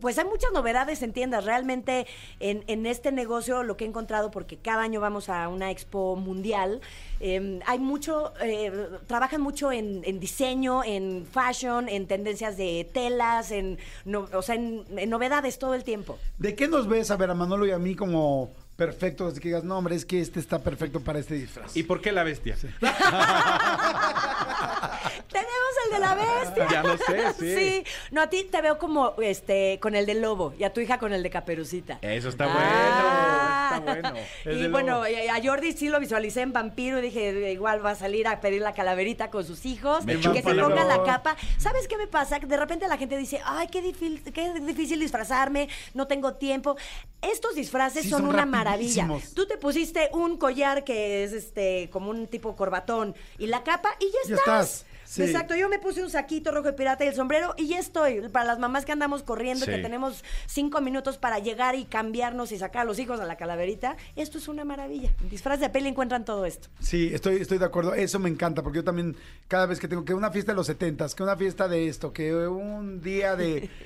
pues 0.00 0.18
hay 0.18 0.24
muchas 0.24 0.52
novedades 0.52 1.02
en 1.02 1.12
tiendas. 1.12 1.44
Realmente 1.44 2.06
en, 2.40 2.64
en 2.66 2.86
este 2.86 3.12
negocio 3.12 3.62
lo 3.62 3.76
que 3.76 3.84
he 3.84 3.88
encontrado, 3.88 4.30
porque 4.30 4.56
cada 4.56 4.82
año 4.82 5.00
vamos 5.00 5.28
a 5.28 5.48
una 5.48 5.70
expo 5.70 6.16
mundial, 6.16 6.80
eh, 7.20 7.60
hay 7.66 7.78
mucho, 7.78 8.32
eh, 8.42 8.72
trabajan 9.06 9.40
mucho 9.40 9.72
en, 9.72 10.02
en 10.04 10.20
diseño, 10.20 10.82
en 10.84 11.26
fashion, 11.30 11.88
en 11.88 12.06
tendencias 12.06 12.56
de 12.56 12.88
telas, 12.92 13.50
en, 13.50 13.78
no- 14.04 14.28
o 14.32 14.42
sea, 14.42 14.54
en, 14.54 14.84
en 14.96 15.10
novedades 15.10 15.58
todo 15.58 15.74
el 15.74 15.84
tiempo. 15.84 16.18
¿De 16.38 16.54
qué 16.54 16.66
nos 16.68 16.88
ves 16.88 17.10
a 17.10 17.16
ver 17.16 17.30
a 17.30 17.34
Manolo 17.34 17.66
y 17.66 17.70
a 17.72 17.78
mí 17.78 17.94
como 17.94 18.50
perfectos? 18.76 19.32
Así 19.32 19.40
que 19.40 19.48
digas, 19.48 19.64
no, 19.64 19.76
hombre, 19.76 19.94
es 19.96 20.06
que 20.06 20.20
este 20.20 20.40
está 20.40 20.60
perfecto 20.60 21.00
para 21.00 21.18
este 21.18 21.34
disfraz. 21.34 21.76
¿Y 21.76 21.82
por 21.82 22.00
qué 22.00 22.12
la 22.12 22.24
bestia? 22.24 22.56
Tenemos 22.56 22.80
el 25.90 25.94
de 25.94 25.98
la 26.00 26.14
bestia. 26.14 26.68
Ya 26.70 26.82
lo 26.82 26.96
sé, 26.96 27.32
sí. 27.38 27.84
No, 28.10 28.22
a 28.22 28.28
ti 28.28 28.44
te 28.44 28.60
veo 28.62 28.78
como 28.78 29.14
este 29.22 29.78
con 29.80 29.94
el 29.94 30.06
de 30.06 30.14
lobo 30.14 30.54
y 30.58 30.64
a 30.64 30.72
tu 30.72 30.80
hija 30.80 30.98
con 30.98 31.12
el 31.12 31.22
de 31.22 31.30
caperucita. 31.30 31.98
Eso 32.02 32.28
está 32.28 32.46
Ah, 32.48 33.82
está 33.86 33.92
bueno. 34.10 34.12
El 34.44 34.58
Y 34.64 34.68
bueno, 34.68 34.94
lobo. 34.96 35.06
y 35.08 35.14
a 35.28 35.40
Jordi 35.42 35.72
sí 35.72 35.88
lo 35.88 36.00
visualicé 36.00 36.40
en 36.42 36.52
vampiro 36.52 36.98
y 36.98 37.02
dije, 37.02 37.52
igual 37.52 37.84
va 37.84 37.90
a 37.92 37.94
salir 37.94 38.26
a 38.28 38.40
pedir 38.40 38.62
la 38.62 38.72
calaverita 38.74 39.30
con 39.30 39.44
sus 39.44 39.64
hijos, 39.66 40.04
Me 40.04 40.16
que 40.18 40.42
se 40.42 40.54
ponga 40.54 40.84
la 40.84 41.02
capa. 41.02 41.36
¿Sabes 41.58 41.86
qué 41.88 41.96
me 41.96 42.06
pasa? 42.06 42.40
Que 42.40 42.46
de 42.46 42.56
repente 42.56 42.86
la 42.88 42.96
gente 42.96 43.16
dice, 43.16 43.40
ay, 43.44 43.68
qué 43.68 43.80
difícil, 43.82 44.22
qué 44.32 44.52
difícil 44.60 45.00
disfrazarme, 45.00 45.68
no 45.94 46.06
tengo 46.06 46.34
tiempo. 46.34 46.76
Estos 47.22 47.54
disfraces 47.54 48.02
Sí, 48.04 48.10
son, 48.10 48.20
son 48.22 48.28
una 48.30 48.46
maravilla. 48.46 49.06
Tú 49.34 49.46
te 49.46 49.56
pusiste 49.58 50.08
un 50.12 50.36
collar 50.38 50.84
que 50.84 51.24
es 51.24 51.32
este 51.32 51.88
como 51.92 52.10
un 52.10 52.26
tipo 52.26 52.56
corbatón 52.56 53.14
y 53.38 53.46
la 53.46 53.62
capa 53.62 53.90
y 54.00 54.06
ya 54.06 54.18
Ya 54.28 54.34
estás. 54.36 54.70
estás, 54.76 54.86
sí. 55.10 55.22
Exacto, 55.22 55.54
yo 55.56 55.68
me 55.68 55.78
puse 55.78 56.02
un 56.02 56.10
saquito 56.10 56.50
rojo 56.52 56.66
de 56.68 56.72
pirata 56.74 57.04
y 57.04 57.08
el 57.08 57.14
sombrero 57.14 57.54
y 57.56 57.66
ya 57.68 57.78
estoy. 57.78 58.20
Para 58.28 58.44
las 58.46 58.58
mamás 58.58 58.84
que 58.84 58.92
andamos 58.92 59.22
corriendo, 59.22 59.64
Sí. 59.64 59.70
que 59.72 59.78
tenemos 59.78 60.22
cinco 60.46 60.80
minutos 60.80 61.18
para 61.18 61.38
llegar 61.38 61.74
y 61.74 61.84
cambiarnos 61.84 62.52
y 62.52 62.58
sacar 62.58 62.82
a 62.82 62.84
los 62.84 62.98
hijos 62.98 63.20
a 63.20 63.24
la 63.26 63.36
calaverita, 63.36 63.96
esto 64.16 64.38
es 64.38 64.48
una 64.48 64.64
maravilla. 64.64 65.10
En 65.20 65.28
disfraz 65.30 65.58
de 65.60 65.68
peli 65.70 65.88
encuentran 65.88 66.24
todo 66.24 66.46
esto. 66.46 66.68
Sí, 66.80 67.10
estoy, 67.12 67.36
estoy 67.36 67.58
de 67.58 67.64
acuerdo. 67.64 67.94
Eso 67.94 68.18
me 68.18 68.28
encanta, 68.28 68.62
porque 68.62 68.76
yo 68.78 68.84
también, 68.84 69.16
cada 69.48 69.66
vez 69.66 69.80
que 69.80 69.88
tengo 69.88 70.04
que 70.04 70.14
una 70.14 70.30
fiesta 70.30 70.52
de 70.52 70.56
los 70.56 70.66
setentas, 70.66 71.14
que 71.14 71.22
una 71.22 71.36
fiesta 71.36 71.66
de 71.68 71.88
esto, 71.88 72.12
que 72.12 72.34
un 72.46 73.00
día 73.02 73.34
de. 73.36 73.68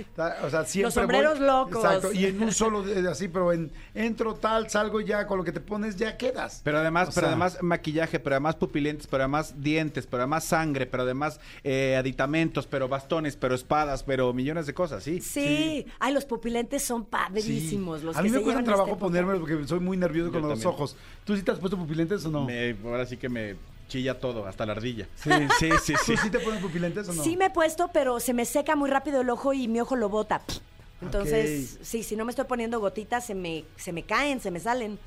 O 0.45 0.50
sea, 0.50 0.64
siempre. 0.64 0.83
Los 0.87 0.95
sombreros 0.95 1.38
voy- 1.38 1.47
locos. 1.47 1.85
Exacto. 1.85 2.12
Y 2.12 2.26
en 2.26 2.43
un 2.43 2.52
solo, 2.52 2.83
de- 2.83 3.09
así, 3.09 3.28
pero 3.28 3.52
en 3.52 3.71
entro 3.95 4.35
tal, 4.35 4.69
salgo 4.71 5.00
ya, 5.00 5.26
con 5.26 5.38
lo 5.38 5.45
que 5.45 5.52
te 5.52 5.61
pones 5.61 5.97
ya 5.97 6.16
quedas. 6.16 6.61
Pero 6.64 6.78
además, 6.78 7.09
O 7.09 7.12
pero 7.12 7.26
sea, 7.26 7.31
además 7.31 7.59
maquillaje, 7.62 8.21
pero 8.21 8.35
además 8.37 8.57
pupilentes, 8.57 9.07
pero 9.07 9.23
además 9.25 9.54
dientes, 9.61 10.07
pero 10.07 10.23
además 10.23 10.45
sangre, 10.45 10.87
pero 10.87 11.02
además 11.04 11.13
eh, 11.62 11.97
aditamentos, 11.97 12.66
pero 12.66 12.88
bastones, 12.88 13.37
pero 13.37 13.54
espadas, 13.54 14.02
pero 14.02 14.33
millones 14.33 14.66
de 14.66 14.75
cosas, 14.75 15.02
sí. 15.02 15.21
Sí. 15.21 15.87
Ay, 15.99 16.12
los 16.12 16.25
pupilentes 16.25 16.83
son 16.83 17.02
sí. 17.02 17.09
padrísimos. 17.11 18.02
Los 18.02 18.16
A 18.16 18.23
que 18.23 18.28
mí 18.28 18.35
me 18.37 18.42
cuesta 18.42 18.62
trabajo 18.64 18.88
época. 18.90 19.00
ponérmelos 19.00 19.40
porque 19.40 19.66
soy 19.66 19.80
muy 19.80 19.97
nervioso 19.97 20.28
Yo 20.28 20.33
con 20.33 20.42
los 20.42 20.50
también. 20.61 20.68
ojos. 20.68 20.97
¿Tú 21.25 21.37
sí 21.37 21.42
te 21.42 21.50
has 21.52 21.59
puesto 21.59 21.76
pupilentes 21.76 22.25
o 22.25 22.30
no? 22.30 22.44
Me- 22.44 22.76
ahora 22.85 23.06
sí 23.06 23.16
que 23.16 23.28
me 23.28 23.56
chilla 23.88 24.18
todo, 24.18 24.47
hasta 24.47 24.64
la 24.66 24.73
ardilla. 24.73 25.06
Sí. 25.16 25.30
sí, 25.59 25.68
sí, 25.83 25.94
sí. 26.04 26.14
¿Tú 26.14 26.23
sí 26.23 26.30
te 26.30 26.40
pones 26.40 26.61
pupilentes 26.61 27.09
o 27.09 27.12
no? 27.14 27.23
Sí 27.23 27.37
me 27.37 27.47
he 27.47 27.50
puesto, 27.50 27.90
pero 27.92 28.18
se 28.21 28.33
me 28.35 28.44
seca 28.44 28.76
muy 28.76 28.88
rápido 28.90 29.21
el 29.21 29.30
ojo 29.30 29.52
y 29.52 29.68
mi 29.68 29.80
ojo 29.80 29.94
lo 29.97 30.09
bota. 30.09 30.40
Entonces, 31.02 31.78
sí, 31.83 32.02
si 32.02 32.16
no 32.16 32.25
me 32.25 32.30
estoy 32.30 32.47
poniendo 32.47 32.80
gotitas, 32.80 33.26
se 33.26 33.35
me, 33.35 33.64
se 33.76 33.92
me 33.92 34.04
caen, 34.04 34.40
se 34.40 34.50
me 34.50 34.59
salen. 34.61 34.99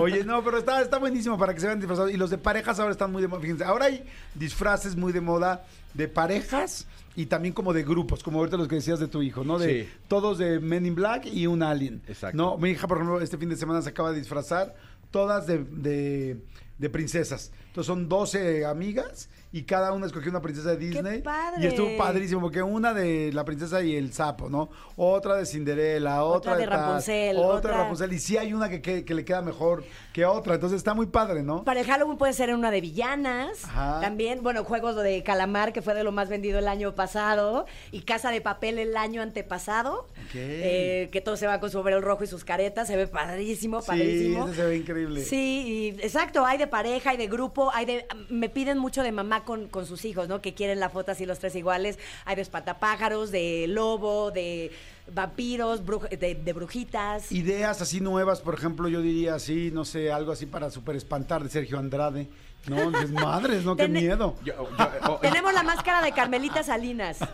Oye, 0.00 0.24
no, 0.24 0.42
pero 0.44 0.58
está, 0.58 0.80
está 0.80 0.98
buenísimo 0.98 1.38
para 1.38 1.54
que 1.54 1.60
se 1.60 1.66
vean 1.66 1.78
disfrazados. 1.78 2.10
Y 2.12 2.16
los 2.16 2.30
de 2.30 2.38
parejas 2.38 2.78
ahora 2.78 2.92
están 2.92 3.10
muy 3.12 3.22
de 3.22 3.28
moda. 3.28 3.40
Fíjense, 3.40 3.64
ahora 3.64 3.86
hay 3.86 4.04
disfraces 4.34 4.96
muy 4.96 5.12
de 5.12 5.20
moda 5.20 5.64
de 5.94 6.08
parejas 6.08 6.86
y 7.16 7.26
también 7.26 7.52
como 7.54 7.72
de 7.72 7.82
grupos, 7.82 8.22
como 8.22 8.38
ahorita 8.38 8.56
los 8.56 8.68
que 8.68 8.76
decías 8.76 9.00
de 9.00 9.08
tu 9.08 9.22
hijo, 9.22 9.42
¿no? 9.44 9.58
De 9.58 9.84
Sí. 9.84 9.90
todos 10.08 10.38
de 10.38 10.60
Men 10.60 10.86
in 10.86 10.94
Black 10.94 11.26
y 11.26 11.46
un 11.46 11.62
Alien. 11.62 12.00
Exacto. 12.06 12.36
No, 12.36 12.56
mi 12.58 12.70
hija, 12.70 12.86
por 12.86 12.98
ejemplo, 12.98 13.20
este 13.20 13.36
fin 13.38 13.48
de 13.48 13.56
semana 13.56 13.82
se 13.82 13.88
acaba 13.88 14.12
de 14.12 14.18
disfrazar 14.18 14.74
todas 15.10 15.46
de, 15.46 15.64
de, 15.64 16.36
de 16.78 16.90
princesas. 16.90 17.50
Entonces 17.78 17.94
son 17.94 18.08
12 18.08 18.66
amigas 18.66 19.28
y 19.52 19.62
cada 19.62 19.92
una 19.92 20.06
escogió 20.06 20.30
una 20.32 20.42
princesa 20.42 20.70
de 20.70 20.78
Disney. 20.78 21.22
padre! 21.22 21.62
Y 21.62 21.66
estuvo 21.68 21.96
padrísimo, 21.96 22.40
porque 22.40 22.60
una 22.60 22.92
de 22.92 23.30
la 23.32 23.44
princesa 23.44 23.80
y 23.82 23.94
el 23.94 24.12
sapo, 24.12 24.50
¿no? 24.50 24.68
Otra 24.96 25.36
de 25.36 25.46
Cinderela, 25.46 26.24
otra, 26.24 26.54
Otra 26.54 26.56
de 26.56 26.66
Rapunzel, 26.66 27.36
Otra, 27.36 27.48
otra- 27.54 27.70
de 27.70 27.76
Rapunzel. 27.78 28.12
Y 28.14 28.18
sí 28.18 28.36
hay 28.36 28.52
una 28.52 28.68
que, 28.68 28.82
que- 28.82 29.04
que 29.04 29.14
le 29.14 29.24
queda 29.24 29.42
mejor 29.42 29.84
que 30.12 30.26
otra. 30.26 30.54
Entonces 30.56 30.76
está 30.78 30.92
muy 30.92 31.06
padre, 31.06 31.44
¿no? 31.44 31.62
Para 31.62 31.78
el 31.78 31.86
Halloween 31.86 32.18
puede 32.18 32.32
ser 32.32 32.52
una 32.52 32.72
de 32.72 32.80
villanas. 32.80 33.64
Ajá. 33.64 34.00
También, 34.00 34.42
bueno, 34.42 34.64
juegos 34.64 34.96
de 34.96 35.22
calamar, 35.22 35.72
que 35.72 35.80
fue 35.80 35.94
de 35.94 36.02
lo 36.02 36.10
más 36.10 36.28
vendido 36.28 36.58
el 36.58 36.66
año 36.66 36.96
pasado. 36.96 37.64
Y 37.92 38.00
Casa 38.00 38.32
de 38.32 38.40
Papel 38.40 38.80
el 38.80 38.96
año 38.96 39.22
antepasado. 39.22 40.08
Ok. 40.26 40.34
Eh, 40.34 41.08
que 41.12 41.20
todo 41.20 41.36
se 41.36 41.46
va 41.46 41.60
con 41.60 41.70
su 41.70 41.78
sombrero 41.78 42.00
rojo 42.00 42.24
y 42.24 42.26
sus 42.26 42.44
caretas. 42.44 42.88
Se 42.88 42.96
ve 42.96 43.06
padrísimo, 43.06 43.80
padrísimo. 43.82 44.46
Sí, 44.46 44.50
ese 44.52 44.60
se 44.62 44.66
ve 44.68 44.76
increíble. 44.78 45.22
Sí, 45.22 45.94
y 45.96 46.04
exacto, 46.04 46.44
hay 46.44 46.58
de 46.58 46.66
pareja, 46.66 47.10
hay 47.10 47.16
de 47.16 47.28
grupo, 47.28 47.67
hay 47.72 47.84
de... 47.86 48.06
Me 48.28 48.48
piden 48.48 48.78
mucho 48.78 49.02
de 49.02 49.12
mamá 49.12 49.44
con, 49.44 49.68
con 49.68 49.86
sus 49.86 50.04
hijos, 50.04 50.28
¿no? 50.28 50.40
Que 50.40 50.54
quieren 50.54 50.80
la 50.80 50.88
foto 50.90 51.12
así 51.12 51.26
los 51.26 51.38
tres 51.38 51.54
iguales. 51.56 51.98
Hay 52.24 52.36
de 52.36 52.42
espantapájaros, 52.42 53.30
de 53.30 53.66
lobo, 53.68 54.30
de 54.30 54.70
vampiros, 55.12 55.84
bruj- 55.84 56.08
de, 56.10 56.34
de 56.34 56.52
brujitas. 56.52 57.32
Ideas 57.32 57.80
así 57.80 58.00
nuevas, 58.00 58.40
por 58.40 58.54
ejemplo, 58.54 58.88
yo 58.88 59.00
diría 59.00 59.34
así, 59.34 59.70
no 59.72 59.84
sé, 59.84 60.12
algo 60.12 60.32
así 60.32 60.46
para 60.46 60.70
super 60.70 60.96
espantar 60.96 61.42
de 61.42 61.48
Sergio 61.50 61.78
Andrade. 61.78 62.28
No, 62.66 62.90
dices, 62.90 63.10
madres, 63.12 63.64
no, 63.64 63.76
qué 63.76 63.84
Tene- 63.84 64.00
miedo. 64.00 64.34
Yo- 64.44 64.54
yo- 64.54 64.68
oh, 65.08 65.16
Tenemos 65.22 65.52
la 65.54 65.62
máscara 65.62 66.02
de 66.02 66.12
Carmelita 66.12 66.62
Salinas. 66.62 67.18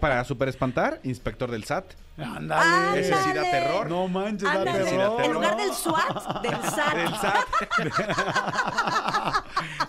para 0.00 0.24
super 0.24 0.48
espantar, 0.48 1.00
inspector 1.04 1.50
del 1.50 1.64
SAT. 1.64 1.92
Ándale. 2.18 3.00
Ese 3.00 3.14
sí 3.22 3.32
da 3.34 3.42
terror. 3.42 3.88
No 3.88 4.08
manches, 4.08 4.44
da 4.44 4.60
Ándale. 4.60 4.84
terror. 4.84 5.22
En 5.22 5.32
lugar 5.32 5.56
del 5.56 5.72
SWAT, 5.72 6.42
del 6.42 6.56
SAT. 6.62 6.94
Del 6.96 7.12
SAT. 7.12 7.46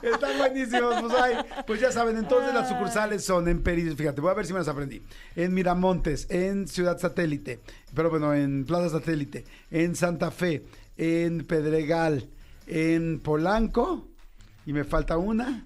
Están 0.03 0.38
buenísimos, 0.38 1.01
pues 1.01 1.13
ay, 1.21 1.38
pues 1.65 1.79
ya 1.81 1.91
saben, 1.91 2.17
entonces 2.17 2.53
las 2.53 2.69
sucursales 2.69 3.23
son 3.25 3.47
en 3.47 3.63
Peris, 3.63 3.95
fíjate, 3.95 4.21
voy 4.21 4.31
a 4.31 4.35
ver 4.35 4.45
si 4.45 4.53
me 4.53 4.59
las 4.59 4.67
aprendí. 4.67 5.01
En 5.35 5.53
Miramontes, 5.53 6.27
en 6.29 6.67
Ciudad 6.67 6.97
Satélite, 6.99 7.62
pero 7.93 8.09
bueno, 8.09 8.33
en 8.33 8.65
Plaza 8.65 8.89
Satélite, 8.89 9.45
en 9.71 9.95
Santa 9.95 10.31
Fe, 10.31 10.65
en 10.97 11.45
Pedregal, 11.45 12.29
en 12.67 13.19
Polanco, 13.19 14.07
y 14.65 14.73
me 14.73 14.83
falta 14.83 15.17
una. 15.17 15.65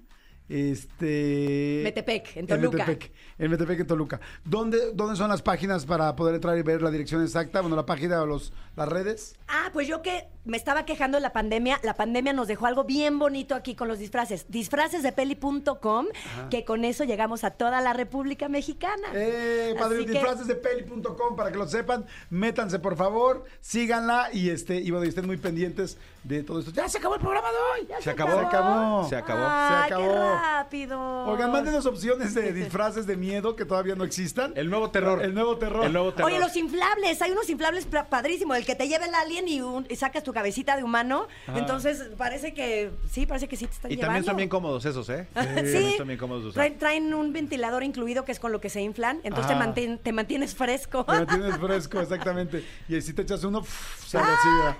Este. 0.52 1.82
Metepec, 1.84 2.36
en 2.38 2.48
Toluca. 2.48 2.86
Metepec, 2.86 3.12
en 3.40 3.52
Metepec, 3.52 3.80
en 3.80 3.88
Toluca. 3.88 4.20
¿Dónde, 4.44 4.92
¿Dónde 4.94 5.16
son 5.16 5.30
las 5.30 5.42
páginas 5.42 5.86
para 5.86 6.16
poder 6.16 6.36
entrar 6.36 6.58
y 6.58 6.62
ver 6.62 6.82
la 6.82 6.92
dirección 6.92 7.22
exacta? 7.24 7.62
Bueno, 7.62 7.76
la 7.76 7.86
página 7.86 8.22
o 8.22 8.26
los, 8.26 8.52
las 8.76 8.88
redes. 8.90 9.36
Ah, 9.48 9.70
pues 9.74 9.88
yo 9.88 10.02
que 10.02 10.28
me 10.44 10.58
estaba 10.58 10.86
quejando 10.86 11.18
de 11.18 11.22
la 11.22 11.32
pandemia, 11.34 11.80
la 11.84 11.94
pandemia 11.94 12.34
nos 12.34 12.48
dejó 12.48 12.66
algo 12.66 12.84
bien 12.84 13.18
bonito 13.20 13.56
aquí 13.56 13.76
con 13.76 13.88
los 13.88 14.00
disfraces. 14.00 14.46
Disfracesdepeli.com, 14.50 16.08
que 16.50 16.66
con 16.66 16.84
eso 16.86 17.04
llegamos 17.04 17.44
a 17.44 17.52
toda 17.52 17.80
la 17.82 17.94
República 17.94 18.50
Mexicana. 18.50 19.08
Eh, 19.14 19.76
padre, 19.80 20.06
que- 20.06 20.12
disfracesdepeli.com 20.12 21.36
para 21.36 21.52
que 21.52 21.58
lo 21.58 21.68
sepan. 21.68 22.06
Métanse, 22.30 22.80
por 22.80 22.96
favor, 22.96 23.46
síganla 23.62 24.30
y 24.34 24.50
este 24.50 24.76
y 24.76 24.92
bueno, 24.92 25.06
y 25.06 25.10
estén 25.10 25.26
muy 25.28 25.38
pendientes 25.38 25.98
de 26.24 26.44
todo 26.44 26.60
esto. 26.60 26.72
Ya 26.72 26.88
se 26.90 26.98
acabó 26.98 27.16
el 27.16 27.22
programa 27.22 27.48
de 27.50 27.58
hoy. 27.82 27.88
¿Ya 27.88 28.02
Se 28.02 28.10
acabó. 28.10 28.32
Se 28.40 28.46
acabó. 28.46 29.10
Se 29.10 29.16
acabó. 29.16 29.44
Ay, 29.48 29.82
Se 29.84 29.88
qué 29.88 29.94
acabó. 29.94 30.41
Rápido. 30.52 31.00
Oigan, 31.26 31.52
mándenos 31.52 31.86
opciones 31.86 32.34
de 32.34 32.52
disfraces 32.54 33.06
de 33.06 33.16
miedo 33.16 33.56
que 33.56 33.66
todavía 33.66 33.96
no 33.96 34.04
existan. 34.04 34.54
El 34.56 34.70
nuevo 34.70 34.90
terror. 34.90 35.24
El 35.24 35.34
nuevo 35.34 35.58
terror. 35.58 35.86
El 35.86 35.94
nuevo 35.94 36.14
terror. 36.14 36.32
Oye, 36.32 36.40
los 36.40 36.56
inflables, 36.56 37.22
hay 37.22 37.32
unos 37.32 37.50
inflables 37.50 37.88
padrísimos, 38.10 38.58
el 38.58 38.66
que 38.66 38.76
te 38.76 38.88
lleva 38.88 39.06
el 39.06 39.14
alien 39.16 39.48
y, 39.48 39.62
un- 39.62 39.86
y 39.90 39.96
sacas 39.96 40.24
tu 40.24 40.34
cabecita 40.34 40.76
de 40.78 40.84
humano. 40.84 41.28
Entonces, 41.56 42.10
parece 42.18 42.54
que 42.54 42.92
sí, 43.10 43.26
parece 43.26 43.48
que 43.48 43.56
sí 43.56 43.68
te 43.68 43.74
están 43.74 43.92
Y 43.92 43.96
llevando. 43.96 44.08
también 44.08 44.26
son 44.26 44.36
bien 44.38 44.50
cómodos 44.50 44.86
esos, 44.86 45.10
¿eh? 45.10 45.28
Sí, 45.36 45.46
También 45.46 45.98
son 45.98 46.08
bien 46.08 46.20
cómodos 46.20 46.54
traen, 46.54 46.78
traen 46.78 47.14
un 47.14 47.32
ventilador 47.34 47.84
incluido 47.84 48.26
que 48.26 48.32
es 48.32 48.40
con 48.40 48.52
lo 48.52 48.60
que 48.60 48.70
se 48.70 48.82
inflan, 48.82 49.20
entonces 49.24 49.48
te, 49.48 49.54
Ah. 49.54 49.60
mantien- 49.66 50.00
te 50.02 50.12
mantienes 50.12 50.56
fresco. 50.56 51.06
Te 51.06 51.12
mantienes 51.14 51.58
fresco, 51.60 52.00
exactamente. 52.00 52.66
Y 52.90 53.00
si 53.02 53.14
te 53.14 53.22
echas 53.22 53.44
uno, 53.44 53.62
pff, 53.62 54.06
sale 54.08 54.26
Ah. 54.28 54.78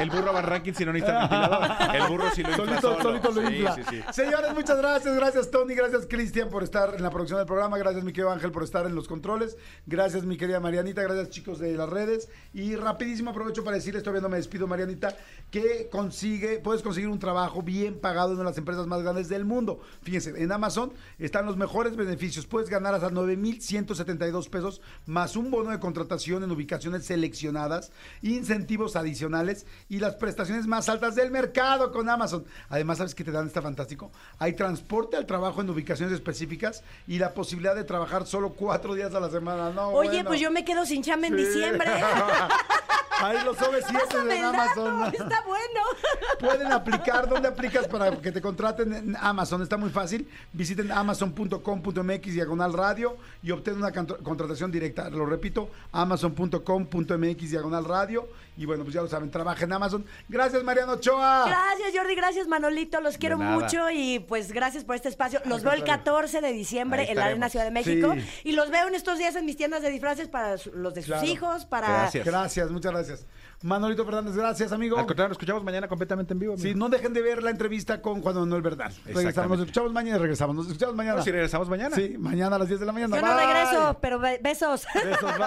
el 0.00 0.10
burro 0.10 0.32
va 0.32 0.42
ranking 0.42 0.72
si 0.74 0.84
no 0.84 0.92
necesita 0.92 1.20
ventilador. 1.20 1.64
El 1.94 2.02
burro 2.08 2.30
sí 2.34 2.42
lo 2.42 2.50
infla 2.50 2.64
Solito, 2.64 2.80
solo. 2.80 3.02
solito 3.02 3.30
lo 3.30 3.48
Sí, 3.48 3.54
infla. 3.56 3.74
sí, 3.74 3.82
sí. 3.90 4.02
Muchas 4.54 4.78
gracias. 4.78 5.14
Gracias, 5.14 5.50
Tony. 5.50 5.74
Gracias, 5.74 6.06
Cristian, 6.08 6.48
por 6.48 6.64
estar 6.64 6.94
en 6.96 7.02
la 7.04 7.10
producción 7.10 7.38
del 7.38 7.46
programa. 7.46 7.78
Gracias, 7.78 8.02
mi 8.02 8.12
querido 8.12 8.32
Ángel, 8.32 8.50
por 8.50 8.64
estar 8.64 8.84
en 8.84 8.94
los 8.96 9.06
controles. 9.06 9.56
Gracias, 9.86 10.24
mi 10.24 10.36
querida 10.36 10.58
Marianita. 10.58 11.02
Gracias, 11.02 11.30
chicos 11.30 11.60
de 11.60 11.76
las 11.76 11.88
redes. 11.88 12.28
Y 12.52 12.74
rapidísimo 12.74 13.30
aprovecho 13.30 13.62
para 13.62 13.76
decirles, 13.76 14.02
todavía 14.02 14.22
no 14.22 14.28
me 14.28 14.36
despido, 14.36 14.66
Marianita, 14.66 15.16
que 15.52 15.88
consigue, 15.88 16.58
puedes 16.58 16.82
conseguir 16.82 17.10
un 17.10 17.20
trabajo 17.20 17.62
bien 17.62 18.00
pagado 18.00 18.30
en 18.30 18.34
una 18.34 18.44
de 18.44 18.50
las 18.50 18.58
empresas 18.58 18.88
más 18.88 19.02
grandes 19.02 19.28
del 19.28 19.44
mundo. 19.44 19.80
Fíjense, 20.02 20.30
en 20.36 20.50
Amazon 20.50 20.92
están 21.18 21.46
los 21.46 21.56
mejores 21.56 21.94
beneficios. 21.94 22.46
Puedes 22.46 22.68
ganar 22.68 22.92
hasta 22.92 23.10
9,172 23.10 24.48
pesos 24.48 24.80
más 25.06 25.36
un 25.36 25.52
bono 25.52 25.70
de 25.70 25.78
contratación 25.78 26.42
en 26.42 26.50
ubicaciones 26.50 27.06
seleccionadas, 27.06 27.92
incentivos 28.20 28.96
adicionales 28.96 29.64
y 29.88 30.00
las 30.00 30.16
prestaciones 30.16 30.66
más 30.66 30.88
altas 30.88 31.14
del 31.14 31.30
mercado 31.30 31.92
con 31.92 32.08
Amazon. 32.08 32.44
Además, 32.68 32.98
¿sabes 32.98 33.14
qué 33.14 33.22
te 33.22 33.30
dan? 33.30 33.46
Está 33.46 33.62
fantástico. 33.62 34.10
Hay 34.38 34.54
transporte 34.54 35.16
al 35.16 35.26
trabajo 35.26 35.60
en 35.60 35.70
ubicaciones 35.70 36.14
específicas 36.14 36.82
y 37.06 37.18
la 37.18 37.32
posibilidad 37.34 37.74
de 37.74 37.84
trabajar 37.84 38.26
solo 38.26 38.50
cuatro 38.50 38.94
días 38.94 39.14
a 39.14 39.20
la 39.20 39.30
semana. 39.30 39.70
No, 39.70 39.88
Oye, 39.90 40.08
bueno. 40.10 40.28
pues 40.28 40.40
yo 40.40 40.50
me 40.50 40.64
quedo 40.64 40.84
sin 40.86 41.02
chamba 41.02 41.28
en 41.28 41.36
Sí. 41.38 41.44
diciembre. 41.44 41.88
Ahí 43.20 43.44
los 43.44 43.56
OV7 43.58 43.92
Pásame 43.92 44.38
en 44.38 44.44
Amazon. 44.44 45.00
dato, 45.00 45.22
está 45.22 45.42
bueno. 45.46 45.80
Pueden 46.40 46.72
aplicar. 46.72 47.28
¿Dónde 47.28 47.48
aplicas 47.48 47.86
para 47.88 48.10
que 48.20 48.32
te 48.32 48.40
contraten 48.40 48.92
en 48.92 49.16
Amazon? 49.20 49.62
Está 49.62 49.76
muy 49.76 49.90
fácil. 49.90 50.28
Visiten 50.52 50.90
amazon.com.mx 50.92 52.32
diagonal 52.34 52.72
radio 52.72 53.16
y 53.42 53.50
obtén 53.50 53.76
una 53.76 53.92
contratación 53.92 54.70
directa. 54.70 55.08
Lo 55.10 55.26
repito, 55.26 55.70
amazon.com.mx 55.92 57.50
diagonal 57.50 57.84
radio 57.84 58.28
Y 58.56 58.66
bueno, 58.66 58.84
pues 58.84 58.94
ya 58.94 59.02
lo 59.02 59.08
saben, 59.08 59.30
trabaja 59.30 59.64
en 59.64 59.72
Amazon. 59.72 60.04
Gracias, 60.28 60.62
Mariano 60.62 60.92
Ochoa. 60.92 61.44
Gracias, 61.46 61.92
Jordi. 61.94 62.14
Gracias, 62.14 62.46
Manolito. 62.48 63.00
Los 63.00 63.18
quiero 63.18 63.36
mucho 63.38 63.90
y 63.90 64.20
pues 64.20 64.52
gracias 64.52 64.84
por 64.84 64.94
este 64.96 65.08
espacio. 65.08 65.40
Los 65.44 65.62
veo 65.62 65.72
el 65.72 65.80
contrario. 65.80 66.04
14 66.04 66.40
de 66.40 66.52
diciembre 66.52 67.10
en 67.10 67.16
la 67.16 67.26
Arena. 67.26 67.48
Ciudad 67.48 67.64
de 67.64 67.70
México. 67.70 68.14
Sí. 68.14 68.50
Y 68.50 68.52
los 68.52 68.70
veo 68.70 68.88
en 68.88 68.94
estos 68.94 69.18
días 69.18 69.34
en 69.36 69.44
mis 69.44 69.56
tiendas 69.56 69.82
de 69.82 69.90
disfraces 69.90 70.28
para 70.28 70.56
los 70.72 70.94
de 70.94 71.02
sus 71.02 71.06
Claro. 71.14 71.26
hijos, 71.26 71.64
para... 71.66 71.88
Gracias. 71.88 72.24
Gracias, 72.24 72.70
muchas 72.70 72.92
gracias. 72.92 73.03
Manolito 73.62 74.04
Fernández, 74.04 74.36
gracias, 74.36 74.72
amigo. 74.72 74.98
Al 74.98 75.06
contrario, 75.06 75.28
nos 75.30 75.36
escuchamos 75.36 75.64
mañana 75.64 75.88
completamente 75.88 76.34
en 76.34 76.38
vivo. 76.38 76.54
Sí, 76.58 76.70
amigo. 76.70 76.78
no 76.80 76.88
dejen 76.90 77.14
de 77.14 77.22
ver 77.22 77.42
la 77.42 77.48
entrevista 77.50 78.02
con 78.02 78.20
Juan 78.20 78.34
Manuel 78.36 78.60
Bernal. 78.60 78.92
Regresamos, 79.06 79.56
nos 79.58 79.60
escuchamos 79.66 79.92
mañana 79.92 80.16
y 80.16 80.20
regresamos. 80.20 80.54
Nos 80.54 80.66
escuchamos 80.66 80.94
mañana. 80.94 81.16
No, 81.16 81.22
si 81.24 81.30
regresamos 81.30 81.68
mañana. 81.70 81.96
Sí, 81.96 82.16
mañana 82.18 82.56
a 82.56 82.58
las 82.58 82.68
10 82.68 82.80
de 82.80 82.86
la 82.86 82.92
mañana. 82.92 83.16
Yo 83.16 83.22
no 83.26 83.34
Bye. 83.34 83.46
regreso, 83.46 83.98
pero 84.02 84.18
be- 84.18 84.38
besos. 84.42 84.84
Besos, 84.94 85.22
bye. 85.38 85.46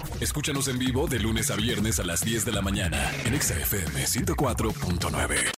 Bye. 0.00 0.20
Escúchanos 0.20 0.68
en 0.68 0.78
vivo 0.78 1.08
de 1.08 1.18
lunes 1.18 1.50
a 1.50 1.56
viernes 1.56 1.98
a 1.98 2.04
las 2.04 2.20
10 2.24 2.44
de 2.44 2.52
la 2.52 2.62
mañana 2.62 3.10
en 3.24 3.34
Exa 3.34 3.54
FM 3.58 4.04
104.9. 4.06 5.40